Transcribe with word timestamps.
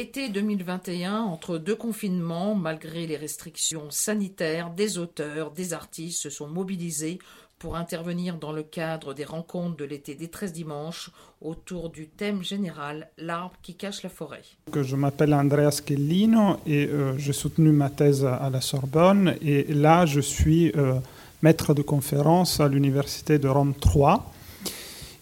Été 0.00 0.28
2021, 0.28 1.22
entre 1.22 1.58
deux 1.58 1.74
confinements, 1.74 2.54
malgré 2.54 3.08
les 3.08 3.16
restrictions 3.16 3.90
sanitaires, 3.90 4.70
des 4.70 4.96
auteurs, 4.96 5.50
des 5.50 5.72
artistes 5.72 6.22
se 6.22 6.30
sont 6.30 6.46
mobilisés 6.46 7.18
pour 7.58 7.74
intervenir 7.74 8.36
dans 8.36 8.52
le 8.52 8.62
cadre 8.62 9.12
des 9.12 9.24
rencontres 9.24 9.76
de 9.76 9.84
l'été 9.84 10.14
des 10.14 10.28
13 10.28 10.52
dimanches 10.52 11.10
autour 11.40 11.90
du 11.90 12.06
thème 12.06 12.44
général 12.44 13.10
L'arbre 13.18 13.56
qui 13.60 13.74
cache 13.74 14.04
la 14.04 14.08
forêt. 14.08 14.42
Je 14.72 14.94
m'appelle 14.94 15.34
Andrea 15.34 15.72
Schellino 15.72 16.58
et 16.64 16.86
euh, 16.86 17.18
j'ai 17.18 17.32
soutenu 17.32 17.72
ma 17.72 17.90
thèse 17.90 18.24
à 18.24 18.50
la 18.50 18.60
Sorbonne 18.60 19.34
et 19.42 19.64
là 19.64 20.06
je 20.06 20.20
suis 20.20 20.70
euh, 20.76 20.94
maître 21.42 21.74
de 21.74 21.82
conférence 21.82 22.60
à 22.60 22.68
l'université 22.68 23.40
de 23.40 23.48
Rome 23.48 23.74
3 23.74 24.32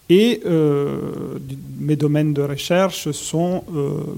et 0.09 0.41
euh, 0.47 1.39
mes 1.79 1.97
domaines 1.97 2.33
de 2.33 2.43
recherche 2.43 3.11
sont 3.11 3.65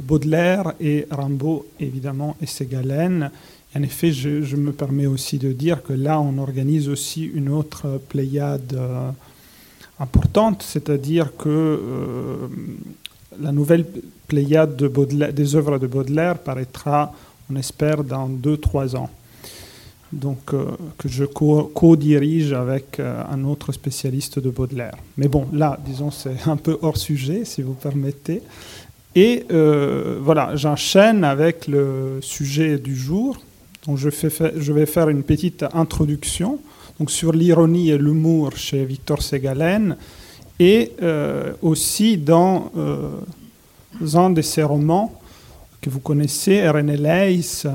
Baudelaire 0.07 0.75
et 0.81 1.07
Rimbaud 1.11 1.67
évidemment 1.81 2.37
et 2.43 2.47
Ségalène 2.47 3.31
en 3.77 3.83
effet, 3.83 4.13
je, 4.13 4.57
me 4.57 4.73
permets 4.73 5.07
aussi 5.07 5.39
de 5.39 5.53
dire 5.53 5.83
que 5.83 5.93
là, 5.93 6.21
on 6.21 6.39
organise 6.39 6.89
aussi 6.89 7.25
une 7.25 7.51
autre 7.51 8.01
pléiade 8.09 8.73
euh, 8.75 9.11
importante, 10.01 10.63
c'est-à-dire 10.63 11.37
que 11.37 11.49
euh, 11.49 12.49
la 13.39 13.53
nouvelle 13.53 13.85
pléiade 14.27 14.75
des 14.77 15.55
œuvres 15.55 15.79
de 15.79 15.87
Baudelaire 15.87 16.39
paraîtra, 16.39 17.13
on 17.53 17.57
espère, 17.57 18.05
dans 18.05 18.29
2-3 18.29 18.97
ans. 18.97 19.11
Donc, 20.13 20.55
euh, 20.55 20.65
que 20.97 21.09
je 21.09 21.25
co-dirige 21.25 22.53
avec 22.53 23.01
un 23.01 23.45
autre 23.45 23.73
spécialiste 23.73 24.39
de 24.39 24.51
Baudelaire. 24.51 24.97
Mais 25.17 25.29
bon, 25.29 25.47
là, 25.53 25.79
disons, 25.85 26.11
c'est 26.11 26.37
un 26.47 26.57
peu 26.57 26.79
hors 26.83 26.97
sujet, 26.97 27.45
si 27.45 27.63
vous 27.63 27.75
permettez. 27.75 28.43
Et 29.15 29.45
voilà, 29.49 30.55
j'enchaîne 30.55 31.25
avec 31.25 31.67
le 31.67 32.19
sujet 32.21 32.79
du 32.79 32.95
jour, 32.95 33.37
donc 33.87 33.97
je, 33.97 34.73
vais 34.73 34.87
faire 34.87 35.09
une 35.09 35.23
petite 35.23 35.65
introduction 35.73 36.59
donc 36.99 37.11
sur 37.11 37.33
l'ironie 37.33 37.91
et 37.91 37.99
l'humour 37.99 38.57
chez 38.57 38.85
Victor 38.85 39.23
Segalen 39.23 39.97
et 40.59 40.93
euh, 41.03 41.53
aussi 41.63 42.19
dans 42.19 42.73
euh, 42.77 43.11
un 44.15 44.31
de 44.31 44.43
ses 44.43 44.63
romans 44.63 45.15
que 45.81 45.91
vous 45.91 46.01
connaissez, 46.01 46.69
René 46.69 46.97
Leys, 46.97 47.67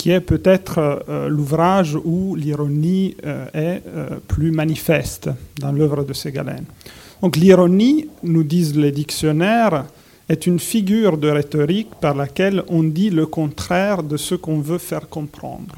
qui 0.00 0.12
est 0.12 0.20
peut-être 0.22 0.78
euh, 0.78 1.28
l'ouvrage 1.28 1.94
où 1.94 2.34
l'ironie 2.34 3.14
est 3.52 3.82
plus 4.28 4.50
manifeste 4.50 5.28
dans 5.60 5.72
l'œuvre 5.72 6.04
de 6.04 6.14
Segalen. 6.14 6.64
Donc 7.20 7.36
l'ironie, 7.36 8.08
nous 8.22 8.44
disent 8.44 8.74
les 8.74 8.92
dictionnaires, 8.92 9.84
est 10.30 10.46
une 10.46 10.58
figure 10.58 11.18
de 11.18 11.28
rhétorique 11.28 11.90
par 12.00 12.14
laquelle 12.14 12.62
on 12.68 12.82
dit 12.82 13.10
le 13.10 13.26
contraire 13.26 14.02
de 14.02 14.16
ce 14.16 14.36
qu'on 14.36 14.60
veut 14.60 14.78
faire 14.78 15.08
comprendre. 15.08 15.74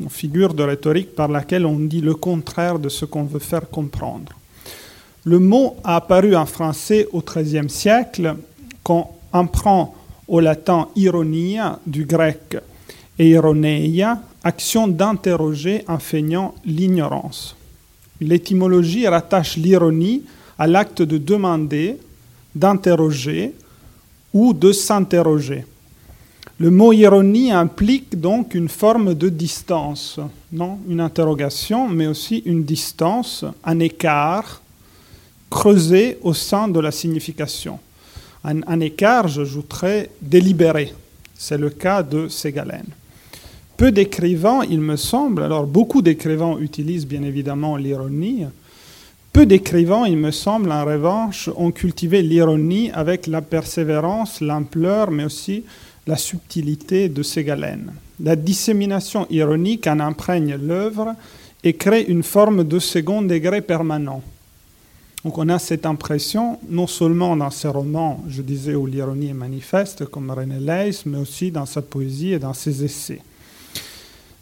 Une 0.00 0.10
figure 0.10 0.52
de 0.52 0.64
rhétorique 0.64 1.14
par 1.14 1.28
laquelle 1.28 1.64
on 1.64 1.78
dit 1.78 2.00
le 2.02 2.14
contraire 2.14 2.78
de 2.78 2.88
ce 2.88 3.04
qu'on 3.06 3.22
veut 3.22 3.38
faire 3.38 3.70
comprendre. 3.70 4.32
Le 5.24 5.38
mot 5.38 5.76
a 5.84 5.96
apparu 5.96 6.36
en 6.36 6.44
français 6.44 7.06
au 7.12 7.22
XIIIe 7.22 7.70
siècle 7.70 8.34
quand 8.82 9.16
on 9.32 9.46
prend 9.46 9.94
au 10.28 10.40
latin 10.40 10.88
ironia 10.96 11.78
du 11.86 12.04
grec 12.04 12.56
eironeia, 13.18 14.20
action 14.42 14.88
d'interroger 14.88 15.84
en 15.88 15.98
feignant 15.98 16.54
l'ignorance. 16.64 17.56
L'étymologie 18.20 19.06
rattache 19.08 19.56
l'ironie 19.56 20.22
à 20.58 20.66
l'acte 20.66 21.02
de 21.02 21.18
demander, 21.18 21.98
d'interroger, 22.54 23.54
ou 24.32 24.52
de 24.52 24.72
s'interroger. 24.72 25.64
Le 26.58 26.70
mot 26.70 26.92
ironie 26.92 27.50
implique 27.52 28.20
donc 28.20 28.54
une 28.54 28.68
forme 28.68 29.14
de 29.14 29.28
distance, 29.28 30.20
non 30.52 30.78
une 30.88 31.00
interrogation, 31.00 31.88
mais 31.88 32.06
aussi 32.06 32.42
une 32.44 32.64
distance, 32.64 33.44
un 33.64 33.78
écart 33.80 34.60
creusé 35.50 36.18
au 36.22 36.34
sein 36.34 36.68
de 36.68 36.80
la 36.80 36.90
signification. 36.90 37.78
Un, 38.44 38.80
écart, 38.80 39.26
j'ajouterais, 39.28 40.10
délibéré. 40.20 40.92
C'est 41.34 41.56
le 41.56 41.70
cas 41.70 42.02
de 42.02 42.28
Ségalène. 42.28 42.88
Peu 43.76 43.90
d'écrivains, 43.90 44.62
il 44.68 44.80
me 44.80 44.96
semble, 44.96 45.42
alors 45.42 45.66
beaucoup 45.66 46.00
d'écrivains 46.00 46.58
utilisent 46.58 47.06
bien 47.06 47.22
évidemment 47.22 47.76
l'ironie, 47.76 48.44
peu 49.34 49.46
d'écrivains, 49.46 50.06
il 50.06 50.16
me 50.16 50.30
semble, 50.30 50.70
en 50.70 50.84
revanche, 50.84 51.50
ont 51.56 51.72
cultivé 51.72 52.22
l'ironie 52.22 52.92
avec 52.92 53.26
la 53.26 53.42
persévérance, 53.42 54.40
l'ampleur, 54.40 55.10
mais 55.10 55.24
aussi 55.24 55.64
la 56.06 56.16
subtilité 56.16 57.08
de 57.08 57.24
Ségalène. 57.24 57.94
La 58.20 58.36
dissémination 58.36 59.26
ironique 59.30 59.88
en 59.88 59.98
imprègne 59.98 60.54
l'œuvre 60.54 61.16
et 61.64 61.72
crée 61.72 62.02
une 62.02 62.22
forme 62.22 62.62
de 62.62 62.78
second 62.78 63.22
degré 63.22 63.60
permanent. 63.60 64.22
Donc 65.24 65.36
on 65.36 65.48
a 65.48 65.58
cette 65.58 65.84
impression, 65.84 66.60
non 66.68 66.86
seulement 66.86 67.34
dans 67.36 67.50
ses 67.50 67.66
romans, 67.66 68.22
je 68.28 68.40
disais, 68.40 68.76
où 68.76 68.86
l'ironie 68.86 69.30
est 69.30 69.34
manifeste, 69.34 70.04
comme 70.04 70.30
René 70.30 70.60
Leys, 70.60 71.02
mais 71.06 71.18
aussi 71.18 71.50
dans 71.50 71.66
sa 71.66 71.82
poésie 71.82 72.34
et 72.34 72.38
dans 72.38 72.54
ses 72.54 72.84
essais. 72.84 73.20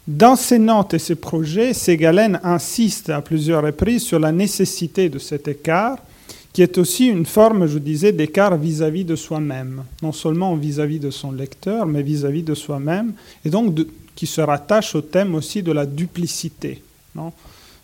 Dans 0.07 0.35
ses 0.35 0.59
notes 0.59 0.93
et 0.93 0.99
ses 0.99 1.15
projets, 1.15 1.73
Ségalène 1.73 2.39
insiste 2.43 3.09
à 3.09 3.21
plusieurs 3.21 3.63
reprises 3.63 4.03
sur 4.03 4.19
la 4.19 4.33
nécessité 4.33 5.07
de 5.07 5.17
cet 5.17 5.47
écart, 5.47 5.97
qui 6.51 6.61
est 6.61 6.77
aussi 6.77 7.07
une 7.07 7.25
forme, 7.25 7.67
je 7.67 7.79
disais, 7.79 8.11
d'écart 8.11 8.57
vis-à-vis 8.57 9.05
de 9.05 9.15
soi-même, 9.15 9.83
non 10.01 10.11
seulement 10.11 10.55
vis-à-vis 10.55 10.99
de 10.99 11.09
son 11.09 11.31
lecteur, 11.31 11.85
mais 11.85 12.03
vis-à-vis 12.03 12.43
de 12.43 12.53
soi-même, 12.53 13.13
et 13.45 13.49
donc 13.49 13.75
qui 14.13 14.27
se 14.27 14.41
rattache 14.41 14.93
au 14.93 15.01
thème 15.01 15.35
aussi 15.35 15.63
de 15.63 15.71
la 15.71 15.85
duplicité. 15.85 16.83
Non? 17.15 17.31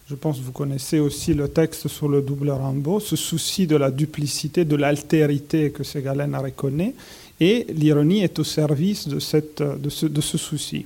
Je 0.10 0.16
pense 0.16 0.40
que 0.40 0.44
vous 0.44 0.52
connaissez 0.52 1.00
aussi 1.00 1.34
le 1.34 1.48
texte 1.48 1.88
sur 1.88 2.10
le 2.10 2.22
double 2.22 2.50
Rimbaud, 2.50 3.00
ce 3.00 3.16
souci 3.16 3.66
de 3.66 3.76
la 3.76 3.92
duplicité, 3.92 4.66
de 4.66 4.76
l'altérité 4.76 5.72
que 5.72 5.84
Ségalène 5.84 6.36
reconnaît, 6.36 6.96
et 7.40 7.66
l'ironie 7.70 8.24
est 8.24 8.40
au 8.40 8.44
service 8.44 9.08
de, 9.08 9.20
ce 9.20 10.38
souci. 10.38 10.86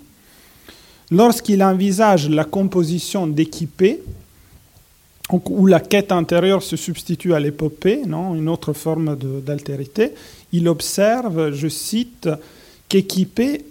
Lorsqu'il 1.14 1.64
envisage 1.64 2.28
la 2.28 2.44
composition 2.44 3.28
d'équipés, 3.28 4.02
où 5.32 5.68
la 5.68 5.80
quête 5.80 6.12
intérieure 6.12 6.64
se 6.64 6.76
substitue 6.76 7.36
à 7.36 7.40
l'épopée, 7.40 8.02
non, 8.08 8.34
une 8.34 8.50
autre 8.50 8.74
forme 8.74 9.16
d'altérité, 9.46 10.14
il 10.54 10.68
observe, 10.68 11.54
je 11.54 11.68
cite, 11.68 12.30
qu'équipé 12.90 13.64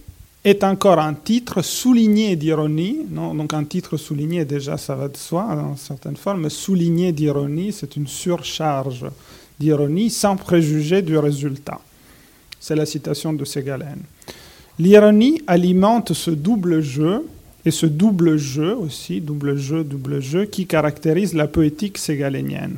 est 0.45 0.63
encore 0.63 1.01
un 1.01 1.15
titre 1.15 1.63
souligné 1.63 2.37
d'ironie, 2.37 2.99
donc 3.11 3.55
un 3.55 3.65
titre 3.65 3.97
souligné 3.97 4.45
déjà 4.45 4.77
ça 4.77 4.95
va 4.95 5.09
de 5.09 5.17
soi 5.17 5.49
dans 5.57 5.75
certaines 5.75 6.17
formes, 6.17 6.49
souligné 6.49 7.11
d'ironie, 7.11 7.73
c'est 7.73 7.97
une 7.97 8.07
surcharge 8.07 9.05
d'ironie 9.59 10.11
sans 10.11 10.37
préjuger 10.37 11.03
du 11.03 11.19
résultat. 11.19 11.81
C'est 12.61 12.77
la 12.77 12.87
citation 12.87 13.33
de 13.33 13.45
Ségalène. 13.45 14.03
L'ironie 14.79 15.43
alimente 15.47 16.13
ce 16.13 16.31
double 16.31 16.81
jeu, 16.81 17.27
et 17.65 17.71
ce 17.71 17.87
double 17.87 18.37
jeu 18.37 18.75
aussi, 18.75 19.21
double 19.21 19.57
jeu, 19.57 19.85
double 19.85 20.21
jeu, 20.21 20.45
qui 20.47 20.67
caractérise 20.67 21.35
la 21.35 21.47
poétique 21.47 21.99
ségalénienne. 21.99 22.77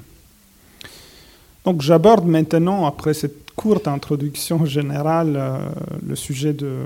Donc 1.64 1.80
j'aborde 1.80 2.26
maintenant, 2.26 2.84
après 2.84 3.14
cette 3.14 3.50
courte 3.56 3.88
introduction 3.88 4.66
générale, 4.66 5.34
euh, 5.36 5.58
le 6.06 6.16
sujet 6.16 6.52
de 6.52 6.80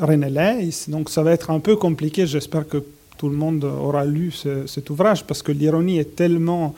René 0.00 0.30
Leys. 0.30 0.88
Donc 0.88 1.10
ça 1.10 1.22
va 1.22 1.32
être 1.32 1.50
un 1.50 1.60
peu 1.60 1.76
compliqué, 1.76 2.26
j'espère 2.26 2.66
que 2.66 2.82
tout 3.18 3.28
le 3.28 3.36
monde 3.36 3.64
aura 3.64 4.04
lu 4.04 4.32
cet 4.66 4.90
ouvrage, 4.90 5.24
parce 5.24 5.42
que 5.42 5.52
l'ironie 5.52 5.98
est 5.98 6.16
tellement 6.16 6.74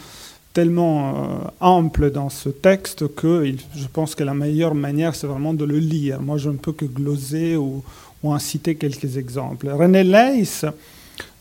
tellement 0.55 1.11
euh, 1.11 1.51
ample 1.61 2.11
dans 2.11 2.31
ce 2.31 2.49
texte 2.49 3.15
que 3.15 3.45
je 3.77 3.87
pense 3.93 4.17
que 4.17 4.25
la 4.25 4.35
meilleure 4.35 4.75
manière, 4.75 5.15
c'est 5.15 5.29
vraiment 5.29 5.55
de 5.55 5.65
le 5.65 5.79
lire. 5.79 6.21
Moi, 6.21 6.37
je 6.37 6.51
ne 6.51 6.57
peux 6.57 6.73
que 6.73 6.85
gloser 6.85 7.57
ou, 7.57 7.85
ou 8.23 8.33
en 8.33 8.39
citer 8.39 8.75
quelques 8.75 9.17
exemples. 9.17 9.69
René 9.69 10.05
Leys, 10.05 10.65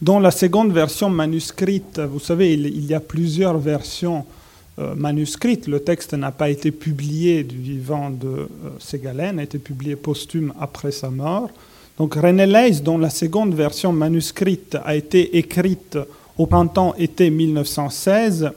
dans 0.02 0.20
la 0.20 0.32
seconde 0.32 0.72
version 0.72 1.10
manuscrite, 1.10 2.00
vous 2.00 2.20
savez, 2.20 2.54
il, 2.54 2.86
y 2.86 2.94
a 2.94 3.00
plusieurs 3.00 3.58
versions 3.58 4.26
euh, 4.80 4.94
manuscrites. 4.96 5.68
Le 5.68 5.80
texte 5.80 6.14
n'a 6.14 6.32
pas 6.32 6.50
été 6.50 6.72
publié 6.72 7.44
du 7.44 7.58
vivant 7.58 8.10
de 8.10 8.28
euh, 8.28 8.48
Ségalène, 8.80 9.40
a 9.40 9.44
été 9.44 9.58
publié 9.58 9.96
posthume 9.96 10.54
après 10.60 10.92
sa 10.92 11.10
mort. 11.10 11.50
Donc 11.98 12.14
René 12.14 12.46
Leys, 12.46 12.82
dont 12.82 13.00
la 13.00 13.10
seconde 13.10 13.56
version 13.56 13.92
manuscrite 13.92 14.78
a 14.86 14.96
été 14.96 15.38
écrite 15.38 15.98
au 16.38 16.46
printemps-été 16.46 17.32
1916, 17.32 18.52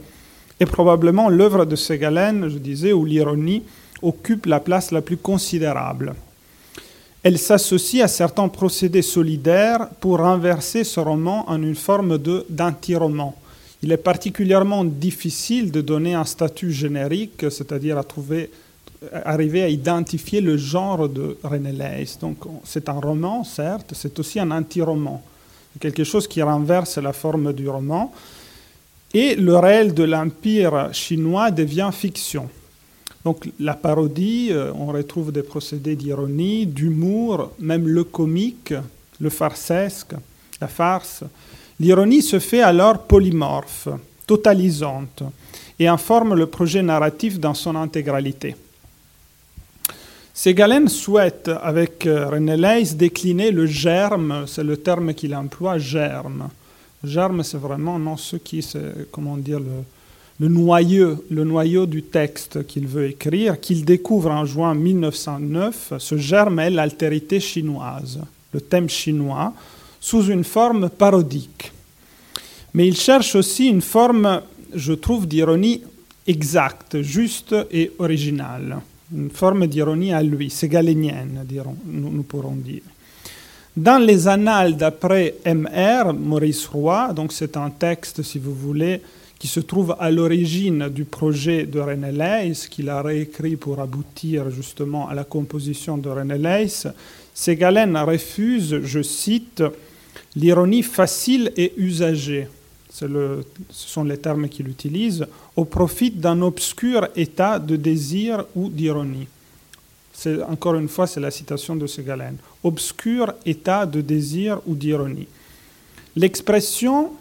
et 0.60 0.66
probablement 0.66 1.30
l'œuvre 1.30 1.64
de 1.64 1.74
Ségalène, 1.74 2.50
je 2.50 2.58
disais, 2.58 2.92
où 2.92 3.06
l'ironie 3.06 3.62
occupe 4.02 4.44
la 4.44 4.60
place 4.60 4.90
la 4.90 5.00
plus 5.00 5.16
considérable. 5.16 6.14
Elle 7.22 7.38
s'associe 7.38 8.02
à 8.02 8.08
certains 8.08 8.48
procédés 8.48 9.02
solidaires 9.02 9.88
pour 10.00 10.18
renverser 10.18 10.84
ce 10.84 11.00
roman 11.00 11.48
en 11.48 11.62
une 11.62 11.74
forme 11.74 12.18
d'anti-roman. 12.48 13.34
Il 13.82 13.92
est 13.92 13.98
particulièrement 13.98 14.84
difficile 14.84 15.70
de 15.70 15.80
donner 15.80 16.14
un 16.14 16.24
statut 16.24 16.72
générique, 16.72 17.50
c'est-à-dire 17.50 17.98
à 17.98 18.04
trouver 18.04 18.50
arriver 19.24 19.62
à 19.62 19.68
identifier 19.68 20.40
le 20.40 20.56
genre 20.56 21.08
de 21.08 21.38
René 21.42 21.72
Leys. 21.72 22.18
Donc 22.20 22.38
c'est 22.64 22.88
un 22.88 23.00
roman, 23.00 23.44
certes, 23.44 23.92
c'est 23.94 24.18
aussi 24.18 24.38
un 24.38 24.50
anti-roman, 24.50 25.22
quelque 25.78 26.04
chose 26.04 26.28
qui 26.28 26.42
renverse 26.42 26.98
la 26.98 27.12
forme 27.12 27.52
du 27.52 27.68
roman. 27.68 28.12
Et 29.12 29.34
le 29.34 29.56
réel 29.56 29.94
de 29.94 30.04
l'empire 30.04 30.90
chinois 30.92 31.50
devient 31.50 31.90
fiction. 31.92 32.48
Donc 33.24 33.50
la 33.58 33.74
parodie, 33.74 34.48
euh, 34.50 34.72
on 34.74 34.86
retrouve 34.86 35.30
des 35.32 35.42
procédés 35.42 35.96
d'ironie, 35.96 36.66
d'humour, 36.66 37.52
même 37.58 37.86
le 37.86 38.04
comique, 38.04 38.72
le 39.20 39.30
farcesque, 39.30 40.14
la 40.60 40.68
farce. 40.68 41.24
L'ironie 41.78 42.22
se 42.22 42.38
fait 42.38 42.62
alors 42.62 43.02
polymorphe, 43.02 43.88
totalisante, 44.26 45.22
et 45.78 45.86
informe 45.86 46.34
le 46.34 46.46
projet 46.46 46.82
narratif 46.82 47.38
dans 47.38 47.54
son 47.54 47.76
intégralité. 47.76 48.56
Ségalen 50.32 50.88
souhaite, 50.88 51.50
avec 51.62 52.06
euh, 52.06 52.28
René 52.28 52.56
Leys, 52.56 52.94
décliner 52.94 53.50
le 53.50 53.66
germe, 53.66 54.44
c'est 54.46 54.64
le 54.64 54.78
terme 54.78 55.12
qu'il 55.12 55.34
emploie, 55.34 55.78
germe. 55.78 56.48
Germe, 57.04 57.42
c'est 57.42 57.58
vraiment 57.58 57.98
non, 57.98 58.16
ce 58.16 58.36
qui, 58.36 58.62
c'est, 58.62 59.10
comment 59.10 59.36
dire, 59.36 59.60
le, 59.60 59.84
le 60.40 60.48
noyau, 60.48 61.22
le 61.30 61.44
noyau 61.44 61.84
du 61.84 62.02
texte 62.02 62.66
qu'il 62.66 62.86
veut 62.86 63.10
écrire, 63.10 63.60
qu'il 63.60 63.84
découvre 63.84 64.30
en 64.30 64.46
juin 64.46 64.74
1909, 64.74 65.92
ce 65.98 66.16
germe 66.16 66.66
l'altérité 66.70 67.40
chinoise, 67.40 68.20
le 68.54 68.60
thème 68.62 68.88
chinois, 68.88 69.52
sous 70.00 70.28
une 70.28 70.44
forme 70.44 70.88
parodique. 70.88 71.70
Mais 72.72 72.88
il 72.88 72.96
cherche 72.96 73.34
aussi 73.34 73.68
une 73.68 73.82
forme, 73.82 74.40
je 74.74 74.94
trouve, 74.94 75.28
d'ironie 75.28 75.82
exacte, 76.26 77.02
juste 77.02 77.54
et 77.70 77.92
originale. 77.98 78.78
Une 79.14 79.30
forme 79.30 79.66
d'ironie 79.66 80.14
à 80.14 80.22
lui, 80.22 80.48
ségalénienne, 80.48 81.44
dirons, 81.44 81.76
nous, 81.84 82.10
nous 82.10 82.22
pourrons 82.22 82.56
dire. 82.56 82.82
Dans 83.76 84.02
les 84.02 84.26
annales 84.26 84.76
d'après 84.76 85.34
MR, 85.44 86.14
Maurice 86.14 86.66
Roy, 86.66 87.12
donc 87.12 87.32
c'est 87.32 87.58
un 87.58 87.68
texte, 87.68 88.22
si 88.22 88.38
vous 88.38 88.54
voulez, 88.54 89.02
qui 89.40 89.48
se 89.48 89.58
trouve 89.58 89.96
à 89.98 90.10
l'origine 90.10 90.90
du 90.90 91.06
projet 91.06 91.64
de 91.64 91.80
René 91.80 92.12
Leys, 92.12 92.68
qu'il 92.70 92.90
a 92.90 93.00
réécrit 93.00 93.56
pour 93.56 93.80
aboutir 93.80 94.50
justement 94.50 95.08
à 95.08 95.14
la 95.14 95.24
composition 95.24 95.96
de 95.96 96.10
René 96.10 96.36
Leys, 96.36 96.86
Ségalen 97.32 97.96
refuse, 97.96 98.80
je 98.84 99.00
cite, 99.00 99.62
l'ironie 100.36 100.82
facile 100.82 101.52
et 101.56 101.72
usagée, 101.78 102.48
ce 102.90 103.06
sont 103.70 104.04
les 104.04 104.18
termes 104.18 104.46
qu'il 104.46 104.68
utilise, 104.68 105.26
au 105.56 105.64
profit 105.64 106.10
d'un 106.10 106.42
obscur 106.42 107.08
état 107.16 107.58
de 107.58 107.76
désir 107.76 108.44
ou 108.54 108.68
d'ironie. 108.68 109.26
C'est, 110.12 110.42
encore 110.42 110.74
une 110.74 110.88
fois, 110.88 111.06
c'est 111.06 111.20
la 111.20 111.30
citation 111.30 111.76
de 111.76 111.86
Ségalen. 111.86 112.36
Obscur 112.62 113.32
état 113.46 113.86
de 113.86 114.02
désir 114.02 114.60
ou 114.66 114.74
d'ironie. 114.74 115.28
L'expression 116.14 117.12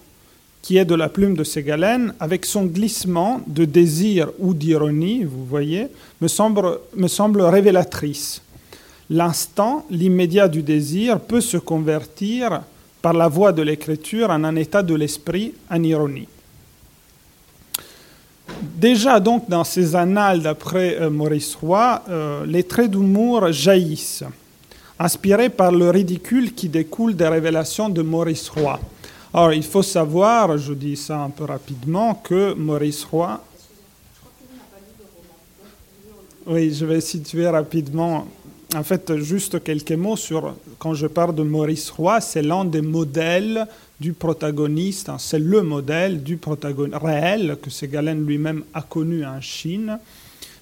qui 0.62 0.78
est 0.78 0.86
de 0.86 0.96
la 0.96 1.10
plume 1.10 1.36
de 1.36 1.44
Ségalen, 1.44 2.14
avec 2.20 2.46
son 2.46 2.66
glissement 2.66 3.42
de 3.48 3.66
désir 3.66 4.30
ou 4.40 4.54
d'ironie, 4.54 5.24
vous 5.24 5.46
voyez, 5.46 5.88
me 6.22 6.28
semble, 6.28 6.80
me 6.96 7.08
semble 7.08 7.42
révélatrice. 7.42 8.42
L'instant, 9.10 9.86
l'immédiat 9.90 10.48
du 10.48 10.62
désir 10.62 11.20
peut 11.20 11.42
se 11.42 11.58
convertir 11.58 12.62
par 13.02 13.14
la 13.14 13.28
voie 13.28 13.52
de 13.52 13.62
l'écriture 13.62 14.30
en 14.30 14.44
un 14.44 14.56
état 14.56 14.84
de 14.84 14.94
l'esprit 14.94 15.54
en 15.72 15.82
ironie. 15.82 16.28
Déjà 18.62 19.20
donc 19.20 19.50
dans 19.50 19.64
ces 19.64 19.96
annales 19.96 20.42
d'après 20.42 20.98
euh, 21.00 21.10
Maurice 21.10 21.56
Roy, 21.56 22.04
euh, 22.10 22.46
les 22.46 22.64
traits 22.64 22.92
d'humour 22.92 23.52
jaillissent, 23.52 24.24
inspirés 24.98 25.50
par 25.50 25.72
le 25.72 25.90
ridicule 25.90 26.54
qui 26.54 26.68
découle 26.68 27.16
des 27.16 27.28
révélations 27.28 27.90
de 27.90 28.02
Maurice 28.02 28.50
Roy. 28.50 28.80
Alors, 29.31 29.54
il 29.54 29.64
faut 29.64 29.84
savoir, 29.84 30.58
je 30.58 30.74
dis 30.74 30.96
ça 30.96 31.22
un 31.22 31.30
peu 31.30 31.44
rapidement, 31.44 32.16
que 32.16 32.54
Maurice 32.54 33.04
Roy. 33.04 33.40
Oui, 36.48 36.74
je 36.74 36.84
vais 36.84 37.00
situer 37.00 37.48
rapidement. 37.48 38.28
En 38.76 38.84
fait, 38.84 39.18
juste 39.18 39.64
quelques 39.64 39.92
mots 39.92 40.16
sur. 40.16 40.56
Quand 40.80 40.96
je 40.96 41.06
parle 41.06 41.36
de 41.36 41.44
Maurice 41.44 41.92
Roy, 41.92 42.22
c'est 42.22 42.42
l'un 42.42 42.66
des 42.66 42.81
modèles 42.81 43.68
du 44.00 44.14
protagoniste, 44.14 45.10
hein, 45.10 45.18
c'est 45.20 45.40
le 45.40 45.62
modèle 45.62 46.24
du 46.24 46.38
protagoniste 46.38 46.98
réel 47.00 47.58
que 47.62 47.70
Ségalen 47.70 48.26
lui-même 48.26 48.64
a 48.74 48.81
connu 48.81 49.26
en 49.26 49.42
Chine, 49.42 50.00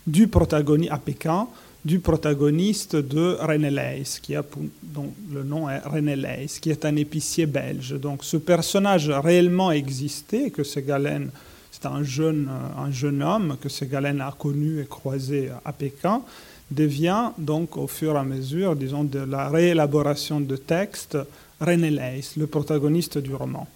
du 0.06 0.28
protagoniste 0.28 0.92
à 0.92 0.98
Pékin, 0.98 1.48
du 1.86 2.00
protagoniste 2.00 2.96
de 2.96 3.38
René 3.40 3.70
Leys, 3.70 4.20
qui 4.22 4.36
a, 4.36 4.44
dont 4.84 5.14
le 5.32 5.44
nom 5.44 5.70
est 5.70 5.80
René 5.80 6.16
Leys, 6.16 6.60
qui 6.60 6.70
est 6.70 6.86
un 6.86 6.96
épicier 6.96 7.46
belge. 7.46 7.94
Donc 8.00 8.24
ce 8.24 8.38
personnage 8.38 9.10
réellement 9.10 9.72
existé, 9.72 10.52
que 10.52 10.64
Ségalen, 10.64 11.30
c'est 11.72 11.86
un 11.86 12.04
jeune, 12.04 12.50
un 12.78 12.92
jeune 12.92 13.24
homme 13.24 13.58
que 13.62 13.70
Ségalen 13.70 14.20
a 14.22 14.34
connu 14.38 14.82
et 14.82 14.86
croisé 14.86 15.50
à 15.64 15.72
Pékin, 15.72 16.22
devient 16.70 17.32
donc 17.38 17.78
au 17.78 17.88
fur 17.88 18.16
et 18.16 18.20
à 18.20 18.24
mesure, 18.24 18.76
disons, 18.76 19.04
de 19.04 19.20
la 19.20 19.48
réélaboration 19.50 20.42
de 20.42 20.58
texte, 20.58 21.18
René 21.62 21.90
Leys, 21.90 22.32
le 22.36 22.48
protagoniste 22.48 23.18
du 23.18 23.34
roman. 23.34 23.68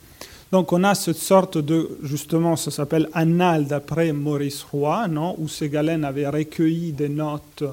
Donc 0.52 0.74
on 0.74 0.84
a 0.84 0.96
cette 0.96 1.16
sorte 1.16 1.58
de, 1.58 1.98
justement, 2.04 2.58
ça 2.58 2.72
s'appelle 2.72 3.08
Annales 3.14 3.68
d'après 3.68 4.12
Maurice 4.12 4.64
Roy, 4.64 5.08
non, 5.08 5.36
où 5.38 5.48
Ségalen 5.48 6.04
avait 6.04 6.28
recueilli 6.28 6.92
des 6.92 7.08
notes 7.08 7.64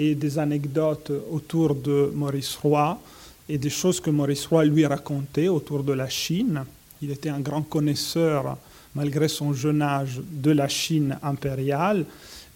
et 0.00 0.14
des 0.14 0.38
anecdotes 0.38 1.12
autour 1.30 1.74
de 1.74 2.10
Maurice 2.14 2.56
Roy 2.56 2.98
et 3.46 3.58
des 3.58 3.68
choses 3.68 4.00
que 4.00 4.08
Maurice 4.08 4.46
Roy 4.46 4.64
lui 4.64 4.86
racontait 4.86 5.48
autour 5.48 5.82
de 5.82 5.92
la 5.92 6.08
Chine. 6.08 6.64
Il 7.02 7.10
était 7.10 7.28
un 7.28 7.40
grand 7.40 7.60
connaisseur, 7.60 8.56
malgré 8.94 9.28
son 9.28 9.52
jeune 9.52 9.82
âge, 9.82 10.22
de 10.30 10.52
la 10.52 10.68
Chine 10.68 11.18
impériale 11.22 12.06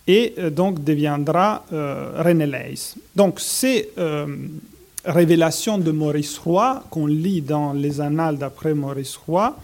et 0.07 0.35
euh, 0.39 0.49
donc 0.49 0.83
deviendra 0.83 1.67
euh, 1.71 2.23
René 2.25 2.47
Leys. 2.47 2.95
Donc 3.15 3.41
ces 3.41 3.91
euh, 3.99 4.27
révélations 5.05 5.77
de 5.77 5.91
Maurice 5.91 6.39
Roy 6.39 6.83
qu'on 6.89 7.07
lit 7.07 7.43
dans 7.43 7.75
les 7.75 8.01
annales 8.01 8.39
d'après 8.39 8.73
Maurice 8.73 9.17
Roy 9.17 9.55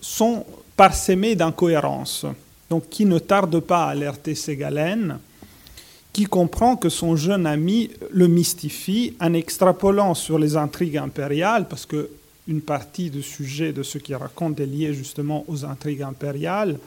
sont 0.00 0.46
parsemées 0.74 1.34
d'incohérences, 1.34 2.24
donc 2.70 2.88
qui 2.88 3.04
ne 3.04 3.18
tardent 3.18 3.60
pas 3.60 3.84
à 3.84 3.88
alerter 3.90 4.34
Ségalène 4.34 5.18
qui 6.12 6.24
comprend 6.24 6.76
que 6.76 6.88
son 6.88 7.16
jeune 7.16 7.46
ami 7.46 7.90
le 8.10 8.26
mystifie 8.26 9.14
en 9.20 9.32
extrapolant 9.32 10.14
sur 10.14 10.38
les 10.38 10.56
intrigues 10.56 10.98
impériales, 10.98 11.68
parce 11.68 11.86
que 11.86 12.10
une 12.48 12.60
partie 12.60 13.10
du 13.10 13.22
sujet 13.22 13.72
de 13.72 13.82
ce 13.82 13.98
qu'il 13.98 14.16
raconte 14.16 14.58
est 14.58 14.66
liée 14.66 14.92
justement 14.92 15.44
aux 15.46 15.64
intrigues 15.64 16.02
impériales 16.02 16.78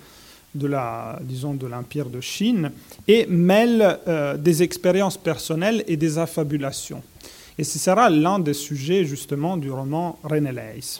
de 0.55 0.67
la, 0.67 1.19
disons, 1.23 1.53
de 1.53 1.65
l'empire 1.67 2.09
de 2.09 2.21
Chine, 2.21 2.71
et 3.07 3.25
mêle 3.27 3.97
euh, 4.07 4.37
des 4.37 4.61
expériences 4.61 5.17
personnelles 5.17 5.83
et 5.87 5.97
des 5.97 6.17
affabulations. 6.17 7.01
Et 7.57 7.63
ce 7.63 7.79
sera 7.79 8.09
l'un 8.09 8.39
des 8.39 8.53
sujets 8.53 9.05
justement 9.05 9.57
du 9.57 9.71
roman 9.71 10.19
René 10.23 10.51
Leys. 10.51 10.99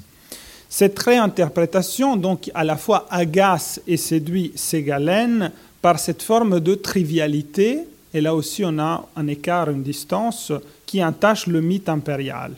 Cette 0.70 0.98
réinterprétation, 0.98 2.16
donc, 2.16 2.50
à 2.56 2.64
la 2.64 2.78
fois 2.78 3.06
agace 3.12 3.80
et 3.86 3.98
séduit 3.98 4.54
Ségalen 4.56 5.52
par 5.82 6.00
cette 6.00 6.24
forme 6.24 6.60
de 6.60 6.74
trivialité 6.74 7.82
et 8.14 8.22
là 8.22 8.36
aussi, 8.36 8.64
on 8.64 8.78
a 8.80 9.08
un 9.16 9.28
écart, 9.28 9.70
une 9.70 9.84
distance 9.84 10.52
qui 10.86 11.04
entache 11.04 11.48
le 11.48 11.62
mythe 11.62 11.90
impérial. 11.90 12.54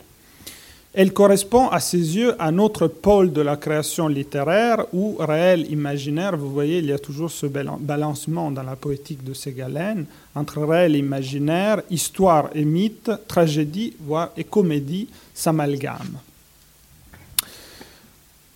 Elle 0.98 1.12
correspond 1.12 1.68
à 1.68 1.78
ses 1.78 2.16
yeux 2.16 2.34
à 2.38 2.50
notre 2.50 2.86
pôle 2.86 3.30
de 3.30 3.42
la 3.42 3.56
création 3.56 4.08
littéraire 4.08 4.86
où 4.94 5.16
réel, 5.18 5.70
imaginaire, 5.70 6.38
vous 6.38 6.50
voyez, 6.50 6.78
il 6.78 6.86
y 6.86 6.92
a 6.92 6.98
toujours 6.98 7.30
ce 7.30 7.44
balancement 7.44 8.50
dans 8.50 8.62
la 8.62 8.76
poétique 8.76 9.22
de 9.22 9.34
Ségalène 9.34 10.06
entre 10.34 10.62
réel 10.62 10.96
et 10.96 11.00
imaginaire, 11.00 11.82
histoire 11.90 12.48
et 12.54 12.64
mythe, 12.64 13.10
tragédie, 13.28 13.92
voire 14.00 14.30
et 14.38 14.44
comédie 14.44 15.08
s'amalgament. 15.34 16.22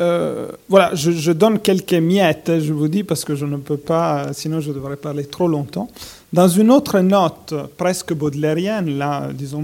Euh, 0.01 0.49
voilà, 0.67 0.95
je, 0.95 1.11
je, 1.11 1.33
donne 1.33 1.59
quelques 1.59 1.93
miettes, 1.93 2.59
je 2.59 2.73
vous 2.73 2.89
dis, 2.89 3.05
parce 3.05 3.23
que 3.23 3.35
je 3.35 3.45
ne 3.45 3.59
peux 3.59 3.77
pas, 3.77 4.33
sinon 4.33 4.61
je 4.61 4.73
devrais 4.73 4.97
parler 4.97 5.27
trop 5.27 5.47
longtemps. 5.47 5.91
Dans 6.33 6.47
une 6.47 6.71
autre 6.71 7.01
note 7.01 7.55
presque 7.77 8.13
baudelairienne, 8.13 8.99
là, 8.99 9.31
disons, 9.33 9.63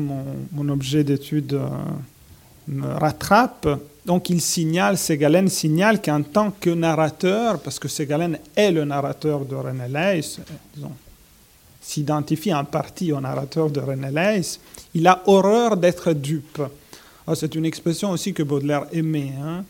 mon, 0.52 0.68
objet 0.68 1.04
d'étude 1.04 1.54
euh, 1.54 1.68
me 2.66 2.88
rattrape. 2.88 3.68
Donc, 4.04 4.30
il 4.30 4.40
signale, 4.40 4.98
Ségalen 4.98 5.48
signale 5.48 6.02
qu'en 6.02 6.22
tant 6.22 6.50
que 6.50 6.70
narrateur, 6.70 7.60
parce 7.60 7.78
que 7.78 7.86
Ségalen 7.86 8.38
est 8.56 8.72
le 8.72 8.84
narrateur 8.84 9.44
de 9.44 9.54
René 9.54 9.86
Leys, 9.88 10.38
disons, 10.74 10.90
s'identifie 11.80 12.52
en 12.52 12.64
partie 12.64 13.12
au 13.12 13.20
narrateur 13.20 13.70
de 13.70 13.78
René 13.78 14.10
Leys, 14.10 14.58
il 14.92 15.06
a 15.06 15.22
horreur 15.26 15.76
d'être 15.76 16.12
dupe. 16.12 16.60
C'est 17.34 17.54
une 17.54 17.64
expression 17.64 18.10
aussi 18.10 18.32
que 18.32 18.42
Baudelaire 18.42 18.86
aimait. 18.92 19.32
Hein. 19.40 19.64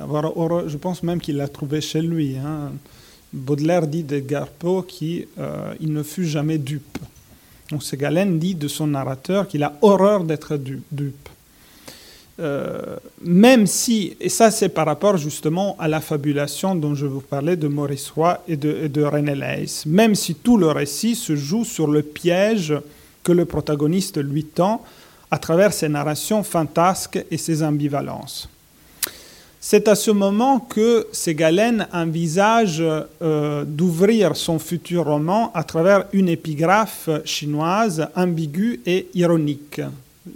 Horreur, 0.00 0.68
je 0.68 0.76
pense 0.76 1.04
même 1.04 1.20
qu'il 1.20 1.36
l'a 1.36 1.48
trouvé 1.48 1.80
chez 1.80 2.02
lui. 2.02 2.36
Hein 2.36 2.72
Baudelaire 3.32 3.86
dit 3.86 4.02
d'Edgar 4.02 4.48
Poe 4.48 4.82
qu'il 4.82 5.26
ne 5.80 6.02
fut 6.02 6.26
jamais 6.26 6.58
dupe. 6.58 6.98
Donc 7.70 7.82
Ségalen 7.82 8.38
dit 8.38 8.54
de 8.54 8.68
son 8.68 8.88
narrateur 8.88 9.46
qu'il 9.46 9.62
a 9.62 9.74
horreur 9.82 10.24
d'être 10.24 10.58
dupe. 10.90 11.28
Euh, 12.40 12.96
même 13.22 13.66
si, 13.66 14.16
et 14.18 14.30
ça 14.30 14.50
c'est 14.50 14.70
par 14.70 14.86
rapport 14.86 15.18
justement 15.18 15.76
à 15.78 15.88
la 15.88 16.00
fabulation 16.00 16.74
dont 16.74 16.94
je 16.94 17.04
vous 17.04 17.20
parlais 17.20 17.56
de 17.56 17.68
Maurice 17.68 18.10
Roy 18.10 18.42
et 18.48 18.56
de, 18.56 18.86
de 18.86 19.02
René 19.02 19.34
Leys, 19.34 19.82
même 19.84 20.14
si 20.14 20.34
tout 20.34 20.56
le 20.56 20.68
récit 20.68 21.14
se 21.14 21.36
joue 21.36 21.64
sur 21.64 21.86
le 21.86 22.02
piège 22.02 22.74
que 23.22 23.32
le 23.32 23.44
protagoniste 23.44 24.16
lui 24.16 24.44
tend 24.44 24.82
à 25.30 25.38
travers 25.38 25.74
ses 25.74 25.90
narrations 25.90 26.42
fantasques 26.42 27.22
et 27.30 27.36
ses 27.36 27.62
ambivalences. 27.62 28.48
C'est 29.62 29.88
à 29.88 29.94
ce 29.94 30.10
moment 30.10 30.58
que 30.58 31.06
Ségalen 31.12 31.86
envisage 31.92 32.82
euh, 32.82 33.64
d'ouvrir 33.66 34.34
son 34.34 34.58
futur 34.58 35.04
roman 35.04 35.52
à 35.52 35.64
travers 35.64 36.06
une 36.14 36.30
épigraphe 36.30 37.10
chinoise 37.26 38.08
ambiguë 38.16 38.80
et 38.86 39.08
ironique. 39.12 39.82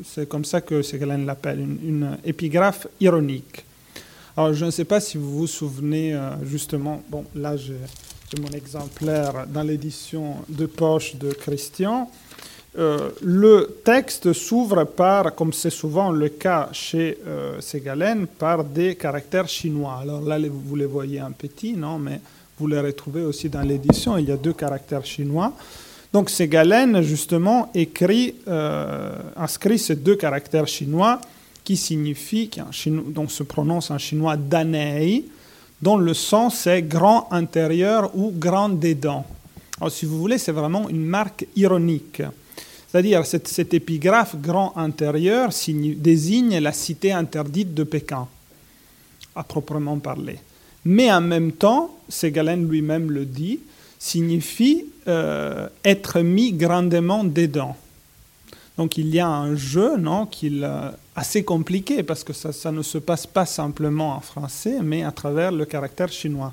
C'est 0.04 0.28
comme 0.28 0.44
ça 0.44 0.60
que 0.60 0.82
Ségalen 0.82 1.24
l'appelle, 1.24 1.60
une, 1.60 2.18
épigraphe 2.22 2.86
ironique. 3.00 3.64
Alors 4.36 4.52
je 4.52 4.66
ne 4.66 4.70
sais 4.70 4.84
pas 4.84 5.00
si 5.00 5.16
vous 5.16 5.38
vous 5.38 5.46
souvenez 5.46 6.12
euh, 6.12 6.32
justement, 6.44 7.02
bon 7.08 7.24
là 7.34 7.56
j'ai 7.56 7.78
mon 8.42 8.48
exemplaire 8.48 9.46
dans 9.46 9.62
l'édition 9.62 10.34
de 10.50 10.66
poche 10.66 11.16
de 11.16 11.32
Christian. 11.32 12.10
Euh, 12.76 13.10
le 13.22 13.78
texte 13.84 14.32
s'ouvre 14.32 14.84
par, 14.84 15.34
comme 15.36 15.52
c'est 15.52 15.70
souvent 15.70 16.10
le 16.10 16.28
cas 16.28 16.70
chez 16.72 17.18
euh, 17.24 17.60
Ségalen, 17.60 18.26
par 18.26 18.64
des 18.64 18.96
caractères 18.96 19.48
chinois. 19.48 20.00
Alors 20.02 20.20
là, 20.22 20.38
vous 20.50 20.74
les 20.74 20.86
voyez 20.86 21.22
en 21.22 21.30
petit, 21.30 21.74
non, 21.74 21.98
mais 21.98 22.20
vous 22.58 22.66
les 22.66 22.80
retrouvez 22.80 23.22
aussi 23.22 23.48
dans 23.48 23.62
l'édition. 23.62 24.18
Il 24.18 24.28
y 24.28 24.32
a 24.32 24.36
deux 24.36 24.54
caractères 24.54 25.04
chinois. 25.04 25.52
Donc 26.12 26.30
Ségalen, 26.30 27.00
justement, 27.02 27.70
écrit, 27.74 28.34
euh, 28.48 29.12
inscrit 29.36 29.78
ces 29.78 29.96
deux 29.96 30.16
caractères 30.16 30.66
chinois 30.66 31.20
qui 31.62 31.76
signifient, 31.76 32.48
qui 32.48 32.90
donc 32.90 33.30
se 33.30 33.44
prononce 33.44 33.92
en 33.92 33.98
chinois 33.98 34.36
danei, 34.36 35.24
dont 35.80 35.96
le 35.96 36.14
sens 36.14 36.66
est 36.66 36.82
grand 36.82 37.32
intérieur 37.32 38.10
ou 38.16 38.32
grand 38.32 38.68
dedans. 38.68 39.24
Alors 39.80 39.92
si 39.92 40.06
vous 40.06 40.18
voulez, 40.18 40.38
c'est 40.38 40.52
vraiment 40.52 40.88
une 40.88 41.04
marque 41.04 41.46
ironique. 41.54 42.22
C'est-à-dire, 42.94 43.26
cette, 43.26 43.74
épigraphe 43.74 44.36
grand 44.36 44.72
intérieur 44.76 45.50
désigne 45.96 46.60
la 46.60 46.70
cité 46.70 47.10
interdite 47.10 47.74
de 47.74 47.82
Pékin, 47.82 48.28
à 49.34 49.42
proprement 49.42 49.98
parler. 49.98 50.38
Mais 50.84 51.10
en 51.10 51.20
même 51.20 51.50
temps, 51.50 51.98
Ségalen 52.08 52.68
lui-même 52.68 53.10
le 53.10 53.24
dit, 53.24 53.58
signifie 53.98 54.84
euh, 55.08 55.66
être 55.84 56.20
mis 56.20 56.52
grandement 56.52 57.24
dedans. 57.24 57.74
Donc 58.78 58.96
il 58.96 59.12
y 59.12 59.18
a 59.18 59.26
un 59.26 59.56
jeu 59.56 59.96
non, 59.96 60.26
qu'il, 60.26 60.62
euh, 60.62 60.90
assez 61.16 61.42
compliqué 61.42 62.04
parce 62.04 62.22
que 62.22 62.32
ça, 62.32 62.70
ne 62.70 62.82
se 62.82 62.98
passe 62.98 63.26
pas 63.26 63.44
simplement 63.44 64.14
en 64.14 64.20
français, 64.20 64.78
mais 64.84 65.02
à 65.02 65.10
travers 65.10 65.50
le 65.50 65.64
caractère 65.64 66.12
chinois. 66.12 66.52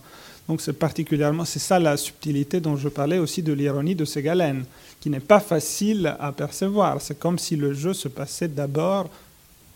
Donc 0.51 0.59
c'est 0.59 0.73
particulièrement, 0.73 1.45
c'est 1.45 1.59
ça 1.59 1.79
la 1.79 1.95
subtilité 1.95 2.59
dont 2.59 2.75
je 2.75 2.89
parlais 2.89 3.19
aussi 3.19 3.41
de 3.41 3.53
l'ironie 3.53 3.95
de 3.95 4.03
Ségalen 4.03 4.65
qui 4.99 5.09
n'est 5.09 5.21
pas 5.21 5.39
facile 5.39 6.13
à 6.19 6.33
percevoir. 6.33 7.01
C'est 7.01 7.17
comme 7.17 7.39
si 7.39 7.55
le 7.55 7.71
jeu 7.71 7.93
se 7.93 8.09
passait 8.09 8.49
d'abord 8.49 9.09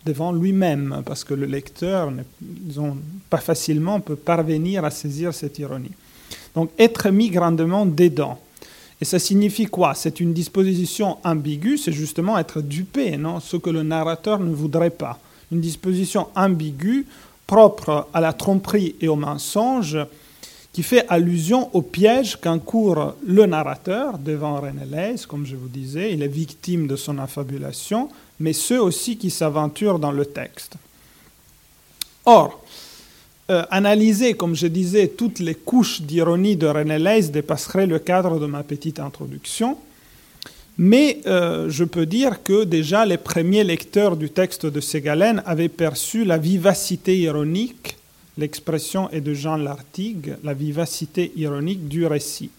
devant 0.06 0.34
lui-même, 0.34 1.02
parce 1.06 1.24
que 1.24 1.34
le 1.34 1.46
lecteur, 1.46 2.12
disons, 2.42 2.98
pas 3.30 3.38
facilement 3.38 4.02
peut 4.02 4.18
parvenir 4.18 4.84
à 4.84 4.92
saisir 4.92 5.34
cette 5.34 5.58
ironie. 5.60 5.94
Donc 6.54 6.72
être 6.78 7.10
mis 7.10 7.30
grandement 7.30 7.86
dedans. 7.86 8.38
Et 9.00 9.06
ça 9.06 9.18
signifie 9.18 9.68
quoi? 9.68 9.94
C'est 9.94 10.20
une 10.20 10.34
disposition 10.34 11.20
ambiguë, 11.24 11.78
c'est 11.78 11.94
justement 11.94 12.38
être 12.38 12.60
dupé, 12.60 13.16
non? 13.16 13.40
Ce 13.40 13.56
que 13.56 13.70
le 13.70 13.84
narrateur 13.84 14.42
ne 14.42 14.54
voudrait 14.54 14.90
pas. 14.90 15.22
Une 15.54 15.62
disposition 15.62 16.28
ambiguë, 16.36 17.06
propre 17.48 18.10
à 18.14 18.20
la 18.20 18.34
tromperie 18.34 18.98
et 19.00 19.08
au 19.08 19.16
mensonge, 19.16 19.98
qui 20.76 20.84
fait 20.84 21.06
allusion 21.08 21.70
au 21.74 21.82
piège 21.82 22.36
qu'encourt 22.36 23.16
le 23.26 23.46
narrateur 23.46 24.18
devant 24.18 24.60
René 24.60 24.84
Leys, 24.92 25.26
comme 25.26 25.46
je 25.46 25.56
vous 25.56 25.70
disais, 25.70 26.12
il 26.12 26.22
est 26.22 26.28
victime 26.28 26.86
de 26.86 26.98
son 26.98 27.18
affabulation, 27.18 28.10
mais 28.42 28.52
ceux 28.52 28.82
aussi 28.82 29.16
qui 29.16 29.30
s'aventurent 29.30 30.00
dans 30.00 30.12
le 30.12 30.26
texte. 30.26 30.74
Or, 32.26 32.62
euh, 33.52 33.64
analyser, 33.72 34.34
comme 34.34 34.54
je 34.54 34.68
disais, 34.68 35.08
toutes 35.08 35.40
les 35.40 35.56
couches 35.56 36.02
d'ironie 36.02 36.58
de 36.58 36.68
René 36.68 37.00
Leys 37.00 37.30
dépasserait 37.30 37.88
le 37.88 38.00
cadre 38.00 38.38
de 38.38 38.46
ma 38.46 38.62
petite 38.62 39.00
introduction, 39.00 39.78
mais 40.78 41.22
euh, 41.26 41.70
je 41.70 41.86
peux 41.86 42.06
dire 42.06 42.44
que 42.44 42.66
déjà 42.66 43.06
les 43.06 43.18
premiers 43.18 43.64
lecteurs 43.64 44.18
du 44.18 44.30
texte 44.30 44.66
de 44.66 44.82
Ségalen 44.82 45.42
avaient 45.46 45.70
perçu 45.70 46.26
la 46.26 46.38
vivacité 46.38 47.18
ironique 47.18 47.95
L'expression 48.38 49.10
est 49.12 49.22
de 49.22 49.34
Jean 49.34 49.58
Lartigue, 49.58 50.36
la 50.44 50.54
vivacité 50.54 51.32
ironique 51.36 51.88
du 51.88 52.06
récit. 52.06 52.50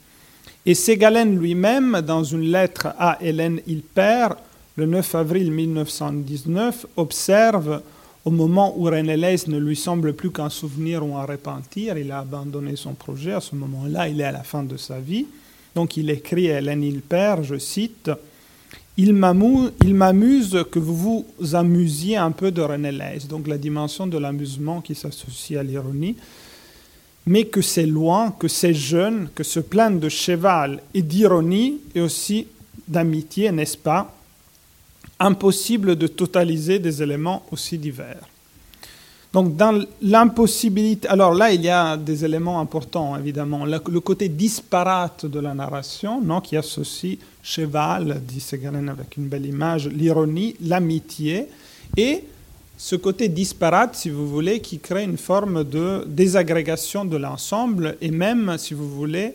Et 0.64 0.74
Ségalen 0.74 1.38
lui-même, 1.38 2.00
dans 2.00 2.24
une 2.24 2.50
lettre 2.50 2.88
à 2.98 3.18
Hélène 3.20 3.60
Hilpert, 3.66 4.36
le 4.76 4.86
9 4.86 5.14
avril 5.14 5.52
1919, 5.52 6.86
observe 6.96 7.82
au 8.24 8.30
moment 8.30 8.74
où 8.76 8.86
René 8.86 9.16
Leys 9.16 9.46
ne 9.46 9.58
lui 9.58 9.76
semble 9.76 10.12
plus 10.12 10.32
qu'un 10.32 10.50
souvenir 10.50 11.06
ou 11.06 11.16
un 11.16 11.24
repentir, 11.24 11.96
il 11.96 12.10
a 12.10 12.18
abandonné 12.18 12.74
son 12.74 12.94
projet, 12.94 13.32
à 13.32 13.40
ce 13.40 13.54
moment-là, 13.54 14.08
il 14.08 14.20
est 14.20 14.24
à 14.24 14.32
la 14.32 14.42
fin 14.42 14.64
de 14.64 14.76
sa 14.76 14.98
vie. 14.98 15.26
Donc 15.76 15.96
il 15.96 16.10
écrit 16.10 16.50
à 16.50 16.58
Hélène 16.58 16.82
Hilpert, 16.82 17.44
je 17.44 17.56
cite, 17.56 18.10
il 18.96 19.12
m'amuse 19.12 20.64
que 20.70 20.78
vous 20.78 20.96
vous 20.96 21.54
amusiez 21.54 22.16
un 22.16 22.30
peu 22.30 22.50
de 22.50 22.62
René 22.62 22.92
Leys, 22.92 23.26
donc 23.28 23.46
la 23.46 23.58
dimension 23.58 24.06
de 24.06 24.16
l'amusement 24.16 24.80
qui 24.80 24.94
s'associe 24.94 25.58
à 25.58 25.62
l'ironie, 25.62 26.16
mais 27.26 27.44
que 27.44 27.60
c'est 27.60 27.86
loin, 27.86 28.30
que 28.30 28.48
c'est 28.48 28.72
jeune, 28.74 29.28
que 29.34 29.42
ce 29.42 29.60
plein 29.60 29.90
de 29.90 30.08
cheval 30.08 30.80
et 30.94 31.02
d'ironie 31.02 31.78
et 31.94 32.00
aussi 32.00 32.46
d'amitié, 32.86 33.50
n'est-ce 33.52 33.76
pas? 33.76 34.14
Impossible 35.18 35.96
de 35.96 36.06
totaliser 36.06 36.78
des 36.78 37.02
éléments 37.02 37.44
aussi 37.50 37.78
divers. 37.78 38.28
Donc 39.32 39.56
dans 39.56 39.84
l'impossibilité, 40.00 41.08
alors 41.08 41.34
là 41.34 41.52
il 41.52 41.62
y 41.62 41.68
a 41.68 41.96
des 41.96 42.24
éléments 42.24 42.60
importants 42.60 43.16
évidemment, 43.18 43.64
le, 43.64 43.78
côté 44.00 44.28
disparate 44.28 45.26
de 45.26 45.40
la 45.40 45.52
narration, 45.52 46.20
non, 46.22 46.40
qui 46.40 46.56
associe 46.56 47.18
cheval, 47.42 48.22
dit 48.26 48.40
Ségalen 48.40 48.88
avec 48.88 49.16
une 49.16 49.28
belle 49.28 49.46
image, 49.46 49.88
l'ironie, 49.88 50.56
l'amitié, 50.60 51.48
et 51.96 52.24
ce 52.78 52.96
côté 52.96 53.28
disparate, 53.28 53.94
si 53.94 54.10
vous 54.10 54.28
voulez, 54.28 54.60
qui 54.60 54.78
crée 54.78 55.04
une 55.04 55.16
forme 55.16 55.64
de 55.64 56.04
désagrégation 56.06 57.04
de 57.04 57.16
l'ensemble 57.16 57.96
et 58.00 58.10
même, 58.10 58.56
si 58.58 58.74
vous 58.74 58.88
voulez, 58.88 59.32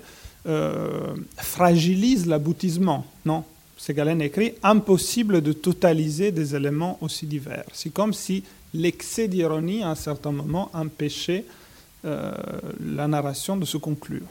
euh, 0.48 1.16
fragilise 1.38 2.28
l'aboutissement. 2.28 3.06
Non, 3.26 3.44
Ségalen 3.78 4.22
écrit 4.22 4.54
impossible 4.62 5.42
de 5.42 5.54
totaliser 5.54 6.32
des 6.32 6.56
éléments 6.56 7.00
aussi 7.02 7.26
divers. 7.26 7.66
C'est 7.74 7.92
comme 7.92 8.14
si 8.14 8.44
l'excès 8.74 9.28
d'ironie, 9.28 9.84
à 9.84 9.90
un 9.90 9.96
certain 9.96 10.32
moment, 10.32 10.70
empêchait 10.74 11.46
euh, 12.06 12.32
la 12.80 13.08
narration 13.08 13.58
de 13.58 13.66
se 13.66 13.78
conclure. 13.78 14.26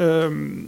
Euh, 0.00 0.62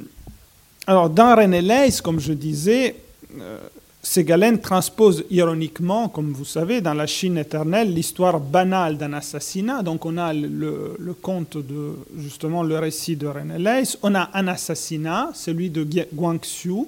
alors, 0.87 1.11
dans 1.11 1.35
René 1.35 1.63
Leys, 1.63 2.01
comme 2.03 2.21
je 2.21 2.33
disais, 2.33 2.97
euh, 3.39 3.59
Ségalen 4.03 4.61
transpose 4.61 5.25
ironiquement, 5.31 6.09
comme 6.09 6.33
vous 6.33 6.45
savez, 6.45 6.81
dans 6.81 6.93
La 6.93 7.07
Chine 7.07 7.39
éternelle, 7.39 7.95
l'histoire 7.95 8.41
banale 8.41 8.99
d'un 8.99 9.13
assassinat. 9.13 9.83
Donc, 9.83 10.05
on 10.05 10.19
a 10.19 10.33
le, 10.33 10.97
conte 11.21 11.57
de, 11.57 11.95
justement, 12.19 12.63
le 12.63 12.79
récit 12.79 13.17
de 13.17 13.29
René 13.29 13.59
Leys. 13.59 13.97
On 14.03 14.15
a 14.15 14.31
un 14.35 14.49
assassinat, 14.49 15.31
celui 15.35 15.71
de 15.71 15.87
Guangxu, 16.13 16.87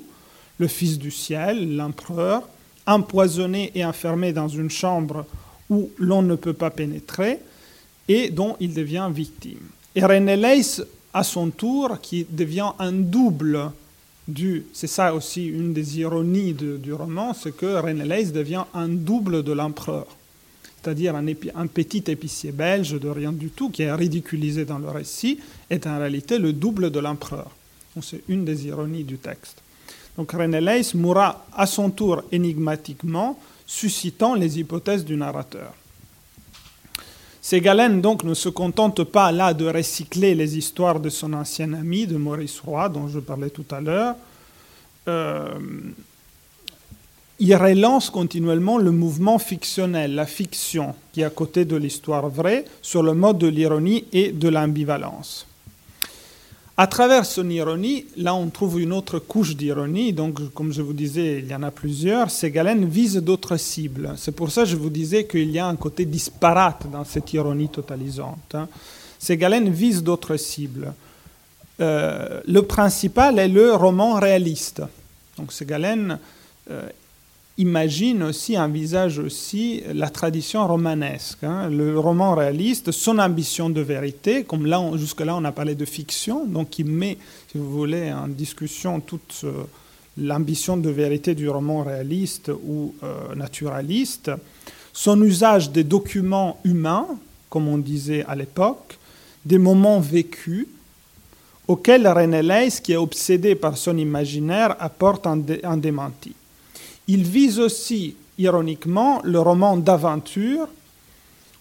le 0.58 0.66
fils 0.66 0.98
du 0.98 1.10
ciel, 1.10 1.76
l'empereur, 1.76 2.48
empoisonné 2.86 3.72
et 3.74 3.84
enfermé 3.84 4.32
dans 4.32 4.48
une 4.48 4.70
chambre 4.70 5.24
où 5.70 5.90
l'on 5.98 6.22
ne 6.22 6.34
peut 6.34 6.52
pas 6.52 6.70
pénétrer 6.70 7.38
et 8.08 8.30
dont 8.30 8.56
il 8.60 8.74
devient 8.74 9.08
victime. 9.12 9.60
Et 9.94 10.04
René 10.04 10.36
Leys, 10.36 10.82
à 11.12 11.22
son 11.22 11.50
tour, 11.50 12.00
qui 12.00 12.26
devient 12.28 12.70
un 12.78 12.92
double 12.92 13.70
du... 14.26 14.64
C'est 14.72 14.86
ça 14.86 15.14
aussi 15.14 15.46
une 15.46 15.72
des 15.72 16.00
ironies 16.00 16.54
du 16.54 16.92
roman, 16.92 17.32
c'est 17.34 17.56
que 17.56 17.80
René 17.80 18.04
Leys 18.04 18.32
devient 18.32 18.64
un 18.74 18.88
double 18.88 19.42
de 19.42 19.52
l'empereur. 19.52 20.06
C'est-à-dire 20.82 21.16
un, 21.16 21.26
un, 21.54 21.66
petit 21.66 22.04
épicier 22.08 22.52
belge 22.52 23.00
de 23.00 23.08
rien 23.08 23.32
du 23.32 23.48
tout, 23.48 23.70
qui 23.70 23.82
est 23.82 23.92
ridiculisé 23.92 24.66
dans 24.66 24.78
le 24.78 24.90
récit, 24.90 25.38
est 25.70 25.86
en 25.86 25.98
réalité 25.98 26.38
le 26.38 26.52
double 26.52 26.90
de 26.90 27.00
l'empereur. 27.00 27.50
C'est 28.02 28.22
une 28.28 28.44
des 28.44 28.66
ironies 28.66 29.04
du 29.04 29.16
texte. 29.16 29.63
Donc 30.16 30.32
René 30.32 30.60
Leys 30.60 30.94
mourra 30.94 31.44
à 31.52 31.66
son 31.66 31.90
tour 31.90 32.22
énigmatiquement, 32.30 33.38
suscitant 33.66 34.34
les 34.34 34.58
hypothèses 34.58 35.04
du 35.04 35.16
narrateur. 35.16 35.72
Ségalen 37.40 38.00
donc 38.00 38.24
ne 38.24 38.32
se 38.32 38.48
contente 38.48 39.04
pas 39.04 39.30
là 39.30 39.52
de 39.52 39.66
recycler 39.66 40.34
les 40.34 40.56
histoires 40.56 40.98
de 40.98 41.10
son 41.10 41.34
ancien 41.34 41.74
ami, 41.74 42.06
de 42.06 42.16
Maurice 42.16 42.60
Roy, 42.60 42.88
dont 42.88 43.08
je 43.08 43.18
parlais 43.18 43.50
tout 43.50 43.66
à 43.70 43.80
l'heure. 43.82 44.16
Euh, 45.08 45.58
il 47.38 47.54
relance 47.54 48.08
continuellement 48.08 48.78
le 48.78 48.92
mouvement 48.92 49.38
fictionnel, 49.38 50.14
la 50.14 50.24
fiction, 50.24 50.94
qui 51.12 51.20
est 51.20 51.24
à 51.24 51.30
côté 51.30 51.64
de 51.64 51.76
l'histoire 51.76 52.28
vraie, 52.28 52.64
sur 52.80 53.02
le 53.02 53.12
mode 53.12 53.38
de 53.38 53.48
l'ironie 53.48 54.06
et 54.12 54.32
de 54.32 54.48
l'ambivalence. 54.48 55.46
À 56.76 56.88
travers 56.88 57.24
son 57.24 57.48
ironie, 57.50 58.06
là 58.16 58.34
on 58.34 58.48
trouve 58.48 58.80
une 58.80 58.92
autre 58.92 59.20
couche 59.20 59.54
d'ironie, 59.54 60.12
donc 60.12 60.52
comme 60.54 60.72
je 60.72 60.82
vous 60.82 60.92
disais, 60.92 61.38
il 61.38 61.46
y 61.46 61.54
en 61.54 61.62
a 61.62 61.70
plusieurs. 61.70 62.32
Ségalen 62.32 62.84
vise 62.84 63.16
d'autres 63.18 63.56
cibles. 63.56 64.14
C'est 64.16 64.32
pour 64.34 64.50
ça 64.50 64.62
que 64.62 64.70
je 64.70 64.76
vous 64.76 64.90
disais 64.90 65.24
qu'il 65.24 65.50
y 65.52 65.60
a 65.60 65.68
un 65.68 65.76
côté 65.76 66.04
disparate 66.04 66.90
dans 66.90 67.04
cette 67.04 67.32
ironie 67.32 67.68
totalisante. 67.68 68.54
Hein. 68.54 68.68
Ségalen 69.20 69.70
vise 69.70 70.02
d'autres 70.02 70.36
cibles. 70.36 70.92
Euh, 71.80 72.40
le 72.44 72.62
principal 72.62 73.38
est 73.38 73.48
le 73.48 73.72
roman 73.72 74.14
réaliste. 74.18 74.82
Donc 75.38 75.52
Ségalen 75.52 76.18
euh, 76.72 76.88
imagine 77.58 78.22
aussi, 78.24 78.58
envisage 78.58 79.18
aussi 79.18 79.82
la 79.92 80.10
tradition 80.10 80.66
romanesque, 80.66 81.44
hein, 81.44 81.68
le 81.70 81.98
roman 81.98 82.34
réaliste, 82.34 82.90
son 82.90 83.18
ambition 83.18 83.70
de 83.70 83.80
vérité, 83.80 84.44
comme 84.44 84.66
là, 84.66 84.82
jusque-là 84.96 85.36
on 85.36 85.44
a 85.44 85.52
parlé 85.52 85.74
de 85.74 85.84
fiction, 85.84 86.46
donc 86.46 86.78
il 86.78 86.86
met, 86.86 87.16
si 87.50 87.58
vous 87.58 87.70
voulez, 87.70 88.12
en 88.12 88.26
discussion 88.26 89.00
toute 89.00 89.42
euh, 89.44 89.64
l'ambition 90.18 90.76
de 90.76 90.90
vérité 90.90 91.34
du 91.34 91.48
roman 91.48 91.84
réaliste 91.84 92.50
ou 92.66 92.94
euh, 93.02 93.34
naturaliste, 93.36 94.32
son 94.92 95.22
usage 95.22 95.70
des 95.70 95.84
documents 95.84 96.58
humains, 96.64 97.06
comme 97.50 97.68
on 97.68 97.78
disait 97.78 98.24
à 98.26 98.34
l'époque, 98.34 98.98
des 99.44 99.58
moments 99.58 100.00
vécus, 100.00 100.66
auxquels 101.68 102.06
René 102.06 102.42
Leys, 102.42 102.80
qui 102.82 102.92
est 102.92 102.96
obsédé 102.96 103.54
par 103.54 103.76
son 103.76 103.96
imaginaire, 103.96 104.76
apporte 104.80 105.26
un 105.26 105.76
démenti. 105.76 106.34
Il 107.08 107.24
vise 107.24 107.58
aussi, 107.58 108.16
ironiquement, 108.38 109.20
le 109.24 109.40
roman 109.40 109.76
d'aventure 109.76 110.68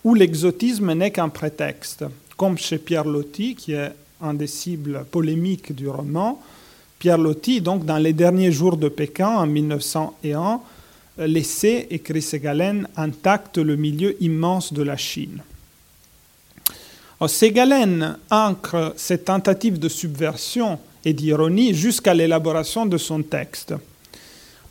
où 0.04 0.16
l'exotisme 0.16 0.94
n'est 0.94 1.12
qu'un 1.12 1.30
prétexte, 1.30 2.06
comme 2.38 2.58
chez 2.58 2.78
Pierre 2.78 3.06
Loti, 3.06 3.56
qui 3.56 3.74
est 3.74 3.92
un 4.22 4.34
des 4.34 4.48
cibles 4.48 5.06
polémiques 5.12 5.74
du 5.74 5.88
roman. 5.88 6.42
Pierre 7.00 7.18
Loti, 7.18 7.62
donc, 7.62 7.86
dans 7.86 7.98
les 7.98 8.14
derniers 8.14 8.52
jours 8.52 8.78
de 8.78 8.90
Pékin, 8.90 9.28
en 9.28 9.46
1901, 9.46 10.62
laissait, 11.20 11.88
écrit 11.92 12.22
Ségalen, 12.22 12.88
intact 12.96 13.58
le 13.58 13.76
milieu 13.76 14.16
immense 14.22 14.74
de 14.74 14.84
la 14.84 14.98
Chine. 14.98 15.42
Ségalen 17.28 18.18
ancre 18.30 18.94
cette 18.98 19.26
tentative 19.26 19.80
de 19.80 19.88
subversion 19.88 20.80
et 21.06 21.14
d'ironie 21.14 21.74
jusqu'à 21.74 22.14
l'élaboration 22.14 22.86
de 22.86 22.98
son 22.98 23.22
texte. 23.22 23.74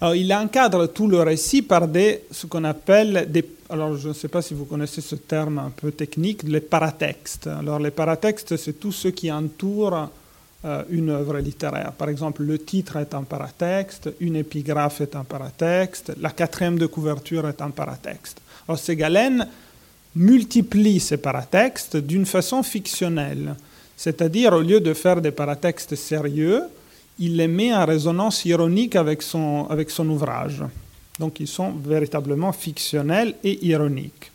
Alors, 0.03 0.17
il 0.17 0.35
encadre 0.35 0.89
tout 0.89 1.07
le 1.07 1.21
récit 1.21 1.63
par 1.63 1.87
des, 1.87 2.25
ce 2.33 2.49
qu'on 2.49 2.65
appelle. 2.65 3.31
Alors, 3.71 3.97
je 3.97 4.09
ne 4.09 4.13
sais 4.13 4.27
pas 4.27 4.43
si 4.43 4.53
vous 4.53 4.65
connaissez 4.65 5.01
ce 5.01 5.15
terme 5.15 5.61
un 5.61 5.71
peu 5.71 5.93
technique, 5.93 6.43
les 6.43 6.61
paratextes. 6.61 7.47
Alors, 7.47 7.79
les 7.79 7.93
paratextes, 7.93 8.57
c'est 8.57 8.81
tout 8.81 8.91
ce 8.91 9.07
qui 9.07 9.31
entoure 9.31 10.11
euh, 10.65 10.83
une 10.91 11.11
œuvre 11.11 11.39
littéraire. 11.39 11.93
Par 11.93 12.09
exemple, 12.09 12.43
le 12.43 12.59
titre 12.59 12.97
est 12.97 13.15
un 13.15 13.23
paratexte, 13.23 14.13
une 14.19 14.35
épigraphe 14.35 15.03
est 15.03 15.15
un 15.15 15.23
paratexte, 15.23 16.13
la 16.21 16.31
quatrième 16.31 16.81
de 16.81 16.87
couverture 16.87 17.47
est 17.47 17.63
un 17.63 17.71
paratexte. 17.71 18.41
Alors, 18.67 18.81
Ségalen 18.81 19.47
multiplie 20.17 20.99
ces 20.99 21.19
paratextes 21.19 21.97
d'une 21.97 22.27
façon 22.27 22.65
fictionnelle. 22.65 23.55
C'est-à-dire, 23.97 24.53
au 24.53 24.63
lieu 24.63 24.81
de 24.81 24.95
faire 24.95 25.21
des 25.21 25.31
paratextes 25.31 25.95
sérieux, 25.95 26.65
il 27.23 27.37
les 27.37 27.47
met 27.47 27.73
en 27.73 27.87
résonance 27.87 28.45
ironique 28.45 28.97
avec 28.97 29.23
son, 29.23 29.69
avec 29.71 29.91
son 29.91 30.09
ouvrage. 30.11 30.61
Donc 31.21 31.39
ils 31.39 31.47
sont 31.47 31.71
véritablement 31.71 32.53
fictionnels 32.53 33.37
et 33.45 33.65
ironiques. 33.65 34.33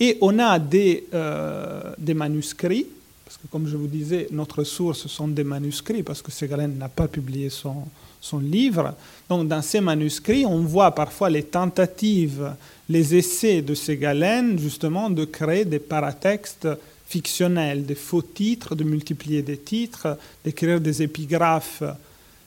Et 0.00 0.16
on 0.22 0.38
a 0.38 0.58
des, 0.58 1.04
euh, 1.12 1.92
des 1.98 2.14
manuscrits, 2.14 2.86
parce 3.26 3.36
que 3.36 3.46
comme 3.48 3.68
je 3.68 3.76
vous 3.76 3.86
disais, 3.86 4.26
notre 4.30 4.64
source 4.64 5.06
sont 5.06 5.28
des 5.28 5.44
manuscrits, 5.44 6.02
parce 6.02 6.22
que 6.22 6.32
Ségalen 6.32 6.78
n'a 6.78 6.88
pas 6.88 7.08
publié 7.08 7.50
son, 7.50 7.84
son 8.22 8.38
livre. 8.38 8.94
Donc 9.28 9.46
dans 9.46 9.60
ces 9.60 9.82
manuscrits, 9.82 10.46
on 10.46 10.60
voit 10.60 10.92
parfois 10.92 11.28
les 11.28 11.42
tentatives, 11.42 12.54
les 12.88 13.14
essais 13.14 13.60
de 13.60 13.74
Ségalen, 13.74 14.58
justement, 14.58 15.10
de 15.10 15.26
créer 15.26 15.66
des 15.66 15.78
paratextes 15.78 16.68
fictionnels, 17.06 17.84
des 17.84 17.94
faux 17.94 18.22
titres, 18.22 18.74
de 18.74 18.82
multiplier 18.82 19.42
des 19.42 19.58
titres, 19.58 20.16
d'écrire 20.42 20.80
des 20.80 21.02
épigraphes 21.02 21.82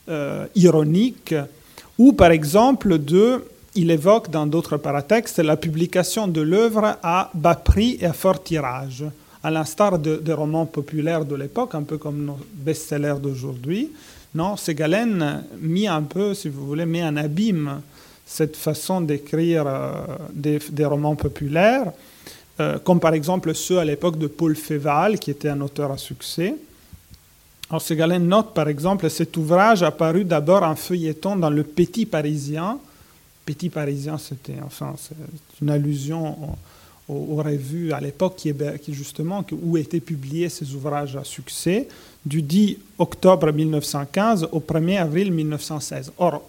euh, 0.10 0.46
ironiques, 0.56 1.36
ou 1.98 2.13
par 2.13 2.32
exemple 2.32 2.98
de, 2.98 3.43
il 3.76 3.91
évoque 3.91 4.30
dans 4.30 4.46
d'autres 4.46 4.78
paratextes 4.78 5.39
la 5.39 5.58
publication 5.58 6.28
de 6.28 6.41
l'œuvre 6.41 6.98
à 7.04 7.30
bas 7.34 7.56
prix 7.56 7.98
et 8.00 8.06
à 8.06 8.13
fort 8.13 8.43
tirage, 8.43 9.06
à 9.43 9.52
l'instar 9.52 10.00
de, 10.00 10.17
des 10.17 10.34
romans 10.34 10.65
populaires 10.65 11.26
de 11.26 11.36
l'époque, 11.36 11.76
un 11.76 11.84
peu 11.84 11.98
comme 11.98 12.26
nos 12.26 12.38
best-sellers 12.54 13.20
d'aujourd'hui. 13.22 13.91
Non, 14.36 14.58
Ségalen 14.58 15.43
mis 15.60 15.88
un 15.88 16.04
peu, 16.04 16.34
si 16.34 16.50
vous 16.50 16.65
voulez, 16.65 16.86
met 16.86 17.04
en 17.04 17.15
abîme 17.15 17.82
cette 18.26 18.58
façon 18.58 19.02
d'écrire 19.02 19.65
euh, 19.65 19.91
des, 20.34 20.60
des, 20.70 20.86
romans 20.86 21.15
populaires 21.15 21.91
euh, 22.60 22.80
comme 22.80 23.00
par 23.00 23.13
exemple 23.13 23.54
ceux 23.54 23.78
à 23.78 23.86
l'époque 23.86 24.17
de 24.17 24.28
Paul 24.28 24.56
Féval, 24.56 25.20
qui 25.20 25.30
était 25.30 25.50
un 25.50 25.62
auteur 25.62 25.91
à 25.91 25.98
succès. 25.98 26.56
Alors, 27.69 27.82
Ségalen 27.82 28.25
note 28.25 28.53
par 28.53 28.69
exemple 28.69 29.10
cet 29.10 29.36
ouvrage 29.36 29.84
apparu 29.84 30.23
d'abord 30.23 30.63
en 30.63 30.75
feuilleton 30.75 31.36
dans 31.36 31.49
le 31.49 31.63
Petit 31.63 32.06
Parisien. 32.06 32.80
Petit 33.45 33.69
Parisien, 33.69 34.17
c'était 34.17 34.56
enfin, 34.65 34.95
une 35.62 35.69
allusion 35.69 36.56
aux, 37.10 37.36
revues 37.36 37.91
à 37.91 37.99
l'époque 37.99 38.36
qui, 38.38 38.93
justement 38.93 39.45
où 39.51 39.77
étaient 39.77 39.99
publiés 39.99 40.49
ces 40.49 40.73
ouvrages 40.75 41.17
à 41.17 41.23
succès 41.25 41.88
du 42.25 42.41
10 42.41 42.77
octobre 42.99 43.51
1915 43.51 44.49
au 44.51 44.60
1er 44.60 44.99
avril 44.99 45.32
1916. 45.32 46.13
Or, 46.17 46.45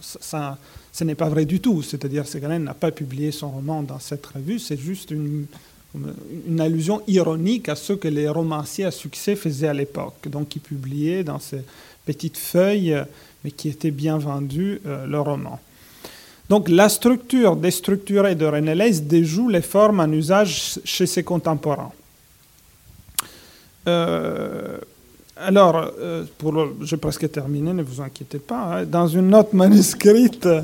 ça, 0.00 0.58
ce 0.92 1.04
n'est 1.04 1.14
pas 1.14 1.28
vrai 1.28 1.44
du 1.44 1.60
tout. 1.60 1.82
C'est-à-dire 1.82 2.24
que 2.24 2.38
n'a 2.38 2.74
pas 2.74 2.92
publié 2.92 3.32
son 3.32 3.50
roman 3.50 3.82
dans 3.82 3.98
cette 3.98 4.26
revue, 4.26 4.58
c'est 4.60 4.78
juste 4.78 5.10
une, 5.10 5.46
une, 5.94 6.60
allusion 6.60 7.02
ironique 7.06 7.68
à 7.68 7.76
ce 7.76 7.92
que 7.92 8.08
les 8.08 8.28
romanciers 8.28 8.84
à 8.84 8.90
succès 8.90 9.36
faisaient 9.36 9.68
à 9.68 9.74
l'époque. 9.74 10.28
Donc, 10.28 10.56
ils 10.56 10.60
publiaient 10.60 11.24
dans 11.24 11.38
ces 11.38 11.62
petites 12.06 12.38
feuilles, 12.38 12.96
mais 13.44 13.50
qui 13.50 13.68
étaient 13.68 13.90
bien 13.90 14.18
vendues, 14.18 14.80
euh, 14.86 15.06
le 15.06 15.20
roman. 15.20 15.60
Donc, 16.48 16.68
la 16.68 16.88
structure 16.88 17.56
déstructurée 17.56 18.34
de 18.34 18.46
René 18.46 18.90
déjoue 19.00 19.48
les 19.48 19.62
formes 19.62 20.00
en 20.00 20.10
usage 20.10 20.78
chez 20.84 21.06
ses 21.06 21.22
contemporains. 21.22 21.92
Euh, 23.88 24.78
alors, 25.36 25.90
euh, 25.98 26.24
pour 26.36 26.54
j'ai 26.82 26.98
presque 26.98 27.30
terminé, 27.30 27.72
ne 27.72 27.82
vous 27.82 28.02
inquiétez 28.02 28.38
pas. 28.38 28.80
Hein. 28.80 28.84
dans 28.84 29.06
une 29.06 29.28
note 29.28 29.54
manuscrite, 29.54 30.44
euh, 30.44 30.62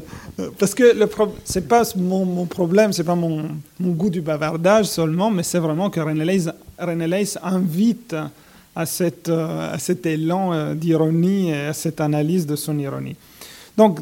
parce 0.58 0.74
que 0.74 0.94
le 0.94 1.08
c'est 1.44 1.66
pas 1.66 1.84
mon, 1.96 2.26
mon 2.26 2.44
problème, 2.44 2.92
c'est 2.92 3.04
pas 3.04 3.14
mon, 3.14 3.46
goût 3.80 4.10
du 4.10 4.20
bavardage 4.20 4.86
seulement, 4.86 5.30
mais 5.30 5.42
c'est 5.42 5.58
vraiment 5.58 5.88
que 5.88 6.00
René 6.00 6.24
Leys, 6.24 7.38
invite 7.42 8.14
à, 8.14 8.84
euh, 9.00 9.74
à 9.74 9.78
cet 9.78 10.04
élan 10.04 10.74
d'ironie 10.74 11.50
et 11.50 11.66
à 11.68 11.72
cette 11.72 12.00
analyse 12.02 12.46
de 12.46 12.54
son 12.54 12.78
ironie. 12.78 13.16
Donc, 13.76 14.00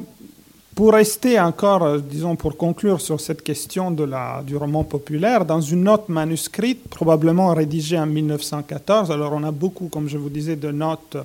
pour 0.77 0.93
rester 0.93 1.41
encore, 1.41 1.85
euh, 1.85 1.99
disons, 1.99 2.37
pour 2.37 2.59
conclure 2.59 3.01
sur 3.01 3.19
cette 3.19 3.43
question 3.43 3.91
de 3.91 4.05
la, 4.05 4.43
du 4.47 4.59
roman 4.59 4.85
populaire, 4.85 5.47
dans 5.47 5.63
une 5.63 5.85
note 5.85 6.11
manuscrite, 6.11 6.87
probablement 6.91 7.55
rédigée 7.55 7.99
en 7.99 8.05
1914, 8.05 9.11
alors 9.11 9.33
on 9.33 9.43
a 9.43 9.51
beaucoup, 9.51 9.89
comme 9.89 10.07
je 10.07 10.19
vous 10.19 10.29
disais, 10.29 10.55
de 10.55 10.71
notes 10.71 11.17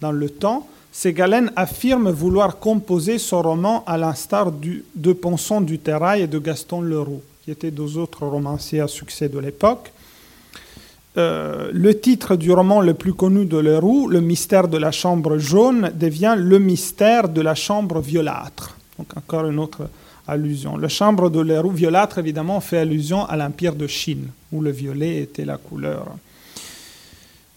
dans 0.00 0.10
le 0.10 0.30
temps, 0.30 0.66
Ségalen 0.90 1.52
affirme 1.54 2.10
vouloir 2.10 2.58
composer 2.58 3.18
son 3.18 3.42
roman 3.42 3.84
à 3.86 3.98
l'instar 3.98 4.50
de 4.52 5.12
Ponson 5.12 5.60
du 5.60 5.78
Terrail 5.78 6.22
et 6.22 6.26
de 6.26 6.38
Gaston 6.38 6.80
Leroux, 6.80 7.20
qui 7.44 7.50
étaient 7.50 7.70
deux 7.70 7.98
autres 7.98 8.26
romanciers 8.26 8.80
à 8.80 8.88
succès 8.88 9.28
de 9.28 9.38
l'époque. 9.38 9.92
Euh, 11.18 11.68
le 11.74 12.00
titre 12.00 12.36
du 12.36 12.52
roman 12.52 12.80
le 12.80 12.94
plus 12.94 13.12
connu 13.12 13.44
de 13.44 13.58
Leroux, 13.58 14.08
Le 14.08 14.22
mystère 14.22 14.66
de 14.66 14.78
la 14.78 14.92
chambre 14.92 15.36
jaune, 15.36 15.90
devient 15.94 16.36
Le 16.38 16.58
mystère 16.58 17.28
de 17.28 17.42
la 17.42 17.54
chambre 17.54 18.00
violâtre. 18.00 18.77
Donc 18.98 19.08
encore 19.16 19.46
une 19.46 19.58
autre 19.58 19.88
allusion. 20.26 20.76
Le 20.76 20.88
chambre 20.88 21.30
de 21.30 21.40
Leroux 21.40 21.70
violâtre, 21.70 22.18
évidemment, 22.18 22.60
fait 22.60 22.78
allusion 22.78 23.24
à 23.24 23.36
l'Empire 23.36 23.74
de 23.74 23.86
Chine, 23.86 24.28
où 24.52 24.60
le 24.60 24.70
violet 24.70 25.22
était 25.22 25.44
la 25.44 25.56
couleur. 25.56 26.06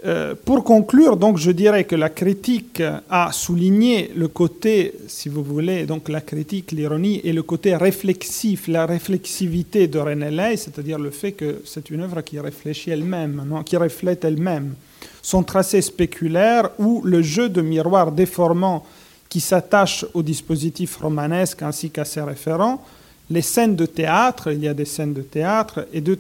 Euh, 0.03 0.33
pour 0.33 0.63
conclure, 0.63 1.15
donc, 1.15 1.37
je 1.37 1.51
dirais 1.51 1.83
que 1.83 1.95
la 1.95 2.09
critique 2.09 2.81
a 3.09 3.31
souligné 3.31 4.09
le 4.15 4.27
côté, 4.27 4.95
si 5.07 5.29
vous 5.29 5.43
voulez, 5.43 5.85
donc 5.85 6.09
la 6.09 6.21
critique, 6.21 6.71
l'ironie 6.71 7.21
et 7.23 7.33
le 7.33 7.43
côté 7.43 7.75
réflexif, 7.75 8.67
la 8.67 8.87
réflexivité 8.87 9.87
de 9.87 9.99
René 9.99 10.31
Ley, 10.31 10.57
c'est-à-dire 10.57 10.97
le 10.97 11.11
fait 11.11 11.33
que 11.33 11.61
c'est 11.65 11.91
une 11.91 12.01
œuvre 12.01 12.21
qui 12.21 12.39
réfléchit 12.39 12.89
elle-même, 12.89 13.43
qui 13.63 13.77
reflète 13.77 14.25
elle-même. 14.25 14.73
Son 15.21 15.43
tracé 15.43 15.81
spéculaire 15.81 16.71
ou 16.79 17.03
le 17.03 17.21
jeu 17.21 17.47
de 17.49 17.61
miroir 17.61 18.11
déformant 18.11 18.83
qui 19.31 19.39
s'attache 19.39 20.05
au 20.13 20.21
dispositif 20.23 20.97
romanesque 20.97 21.61
ainsi 21.61 21.89
qu'à 21.89 22.03
ses 22.03 22.21
référents, 22.21 22.83
les 23.29 23.41
scènes 23.41 23.77
de 23.77 23.85
théâtre, 23.85 24.51
il 24.51 24.59
y 24.59 24.67
a 24.67 24.73
des 24.73 24.83
scènes 24.83 25.13
de 25.13 25.21
théâtre 25.21 25.87
et 25.93 26.01
de 26.01 26.15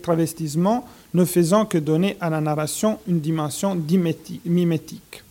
travestissement 0.00 0.86
ne 1.14 1.24
faisant 1.24 1.66
que 1.66 1.78
donner 1.78 2.16
à 2.20 2.30
la 2.30 2.40
narration 2.40 3.00
une 3.08 3.18
dimension 3.18 3.76
mimétique. 4.44 5.24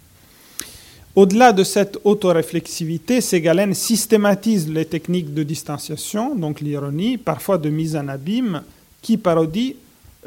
Au-delà 1.15 1.53
de 1.53 1.63
cette 1.63 1.97
autoréflexivité, 2.03 3.21
Ségalène 3.21 3.73
systématise 3.73 4.67
les 4.69 4.83
techniques 4.83 5.33
de 5.33 5.43
distanciation, 5.43 6.35
donc 6.35 6.59
l'ironie, 6.59 7.17
parfois 7.17 7.57
de 7.57 7.69
mise 7.69 7.95
en 7.95 8.09
abîme, 8.09 8.63
qui 9.01 9.15
parodie 9.15 9.77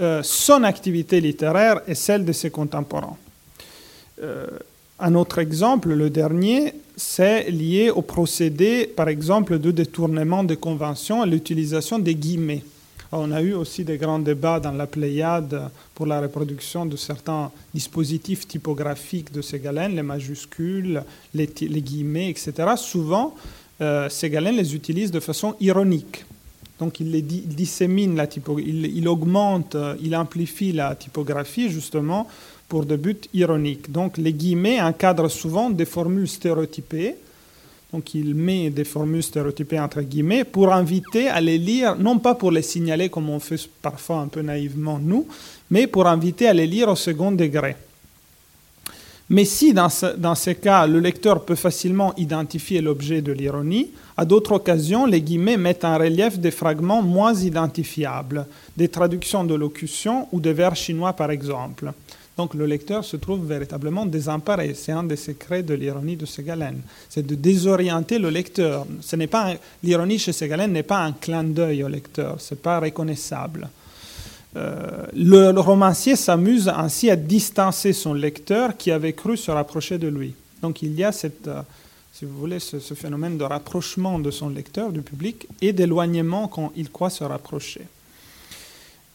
euh, 0.00 0.22
son 0.22 0.64
activité 0.64 1.20
littéraire 1.20 1.82
et 1.86 1.94
celle 1.94 2.24
de 2.24 2.32
ses 2.32 2.48
contemporains. 2.48 3.18
Euh, 4.22 4.46
un 5.00 5.14
autre 5.14 5.38
exemple, 5.38 5.90
le 5.90 6.10
dernier, 6.10 6.74
c'est 6.96 7.50
lié 7.50 7.90
au 7.90 8.02
procédé, 8.02 8.86
par 8.86 9.08
exemple, 9.08 9.58
de 9.58 9.70
détournement 9.70 10.42
de 10.42 10.54
conventions 10.56 11.22
à 11.22 11.26
l'utilisation 11.26 11.98
des 11.98 12.14
guillemets. 12.16 12.64
On 13.12 13.32
a 13.32 13.40
eu 13.40 13.54
aussi 13.54 13.84
des 13.84 13.96
grands 13.96 14.18
débats 14.18 14.60
dans 14.60 14.72
la 14.72 14.86
Pléiade 14.86 15.70
pour 15.94 16.04
la 16.04 16.20
reproduction 16.20 16.84
de 16.84 16.96
certains 16.96 17.50
dispositifs 17.72 18.46
typographiques 18.46 19.32
de 19.32 19.40
Ségalène, 19.40 19.94
les 19.94 20.02
majuscules, 20.02 21.02
les, 21.32 21.46
guillemets, 21.46 22.28
etc. 22.28 22.52
Souvent, 22.76 23.34
euh, 23.80 24.10
Ségalène 24.10 24.56
les 24.56 24.74
utilise 24.74 25.10
de 25.10 25.20
façon 25.20 25.54
ironique. 25.60 26.26
Donc 26.80 27.00
il, 27.00 27.10
les 27.10 27.22
dissémine 27.22 28.14
la 28.14 28.26
typographie, 28.26 28.92
il, 28.94 29.08
augmente, 29.08 29.74
euh, 29.74 29.96
il 30.02 30.14
amplifie 30.14 30.72
la 30.72 30.94
typographie 30.94 31.70
justement 31.70 32.28
pour 32.68 32.84
des 32.84 32.96
buts 32.96 33.28
ironiques. 33.32 33.90
Donc 33.90 34.18
les 34.18 34.32
guillemets 34.32 34.80
encadrent 34.80 35.30
souvent 35.30 35.70
des 35.70 35.86
formules 35.86 36.28
stéréotypées 36.28 37.16
donc 37.92 38.14
il 38.14 38.34
met 38.34 38.68
des 38.68 38.84
formules 38.84 39.22
stéréotypées 39.22 39.80
entre 39.80 40.02
guillemets 40.02 40.44
pour 40.44 40.72
inviter 40.72 41.28
à 41.28 41.40
les 41.40 41.56
lire, 41.56 41.96
non 41.96 42.18
pas 42.18 42.34
pour 42.34 42.50
les 42.50 42.62
signaler 42.62 43.08
comme 43.08 43.30
on 43.30 43.40
fait 43.40 43.68
parfois 43.80 44.18
un 44.18 44.28
peu 44.28 44.42
naïvement 44.42 44.98
nous, 44.98 45.26
mais 45.70 45.86
pour 45.86 46.06
inviter 46.06 46.48
à 46.48 46.52
les 46.52 46.66
lire 46.66 46.88
au 46.88 46.96
second 46.96 47.32
degré. 47.32 47.76
Mais 49.30 49.44
si 49.44 49.74
dans, 49.74 49.88
ces 50.34 50.54
cas 50.54 50.86
le 50.86 51.00
lecteur 51.00 51.44
peut 51.44 51.54
facilement 51.54 52.14
identifier 52.16 52.80
l'objet 52.80 53.20
de 53.20 53.32
l'ironie, 53.32 53.90
à 54.16 54.24
d'autres 54.24 54.52
occasions 54.52 55.06
les 55.06 55.22
guillemets 55.22 55.56
mettent 55.56 55.84
en 55.84 55.98
relief 55.98 56.38
des 56.38 56.50
fragments 56.50 57.02
moins 57.02 57.34
identifiables, 57.34 58.46
des 58.76 58.88
traductions 58.88 59.44
de 59.44 59.54
locution 59.54 60.28
ou 60.32 60.40
des 60.40 60.52
vers 60.52 60.76
chinois 60.76 61.14
par 61.14 61.30
exemple. 61.30 61.92
Donc 62.38 62.54
le 62.54 62.66
lecteur 62.66 63.04
se 63.04 63.16
trouve 63.16 63.44
véritablement 63.44 64.06
désemparé. 64.06 64.72
C'est 64.74 64.92
un 64.92 65.02
des 65.02 65.16
secrets 65.16 65.64
de 65.64 65.74
l'ironie 65.74 66.16
de 66.16 66.24
Ségalène. 66.24 66.80
C'est 67.08 67.26
de 67.26 67.34
désorienter 67.34 68.20
le 68.20 68.30
lecteur. 68.30 68.86
Ce 69.00 69.16
n'est 69.16 69.26
pas 69.26 69.54
l'ironie 69.82 70.20
chez 70.20 70.32
Ségalène 70.32 70.70
n'est 70.72 70.84
pas 70.84 71.00
un 71.00 71.10
clin 71.12 71.42
d'œil 71.42 71.82
au 71.82 71.88
lecteur. 71.88 72.36
C'est 72.40 72.62
pas 72.62 72.78
reconnaissable. 72.78 73.68
Euh, 74.56 75.04
le, 75.14 75.50
romancier 75.60 76.14
s'amuse 76.14 76.68
ainsi 76.68 77.10
à 77.10 77.16
distancer 77.16 77.92
son 77.92 78.14
lecteur 78.14 78.76
qui 78.76 78.92
avait 78.92 79.12
cru 79.14 79.36
se 79.36 79.50
rapprocher 79.50 79.98
de 79.98 80.06
lui. 80.06 80.32
Donc 80.62 80.80
il 80.82 80.94
y 80.94 81.02
a 81.02 81.10
cette, 81.10 81.48
euh, 81.48 81.62
si 82.12 82.24
vous 82.24 82.38
voulez, 82.38 82.60
ce, 82.60 82.78
phénomène 82.94 83.36
de 83.36 83.44
rapprochement 83.44 84.20
de 84.20 84.30
son 84.30 84.48
lecteur, 84.48 84.92
du 84.92 85.02
public, 85.02 85.48
et 85.60 85.72
d'éloignement 85.72 86.46
quand 86.46 86.72
il 86.76 86.88
croit 86.90 87.10
se 87.10 87.24
rapprocher. 87.24 87.82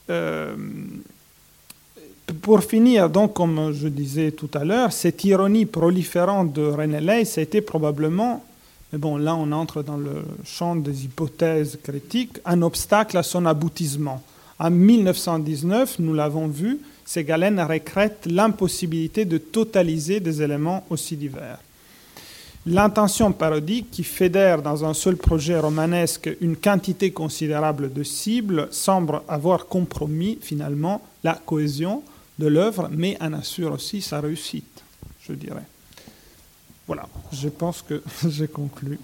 Euh, 0.10 0.56
pour 2.44 2.62
finir, 2.62 3.10
donc, 3.10 3.34
comme 3.34 3.72
je 3.72 3.88
disais 3.88 4.32
tout 4.32 4.50
à 4.54 4.66
l'heure, 4.66 4.92
cette 4.92 5.24
ironie 5.24 5.66
proliférante 5.66 6.52
de 6.52 6.64
René 6.64 7.00
Ley, 7.00 7.24
été 7.38 7.62
probablement, 7.62 8.44
mais 8.92 9.00
bon, 9.00 9.16
là 9.16 9.34
on 9.34 9.50
entre 9.54 9.82
dans 9.82 9.96
le 9.96 10.26
champ 10.44 10.76
des 10.76 11.06
hypothèses 11.06 11.80
critiques, 11.82 12.40
un 12.44 12.62
obstacle 12.62 13.18
à 13.18 13.24
son 13.24 13.46
aboutissement. 13.46 14.22
En 14.60 14.70
1919, 14.70 16.00
nous 16.00 16.14
l'avons 16.14 16.48
vu, 16.48 16.80
Ségalène 17.06 17.62
regrette 17.62 18.28
l'impossibilité 18.30 19.24
de 19.24 19.38
totaliser 19.38 20.20
des 20.20 20.42
éléments 20.42 20.84
aussi 20.90 21.16
divers. 21.16 21.60
L'intention 22.66 23.32
parodique 23.32 23.90
qui 23.90 24.04
fédère 24.04 24.62
dans 24.62 24.84
un 24.84 24.94
seul 24.94 25.16
projet 25.16 25.58
romanesque 25.58 26.30
une 26.42 26.58
quantité 26.58 27.12
considérable 27.12 27.94
de 27.94 28.04
cibles 28.04 28.68
semble 28.72 29.22
avoir 29.30 29.68
compromis 29.68 30.40
finalement 30.42 31.02
la 31.24 31.36
cohésion 31.36 32.04
de 32.40 32.48
l'œuvre, 32.48 32.90
mais 32.92 33.18
en 33.22 33.34
assure 33.34 33.72
aussi 33.72 34.02
sa 34.02 34.22
réussite, 34.22 34.84
je 35.28 35.34
dirais. 35.34 35.66
Voilà, 36.88 37.08
je 37.32 37.50
pense 37.50 37.82
que 37.82 38.04
j'ai 38.28 38.48
conclu. 38.48 39.00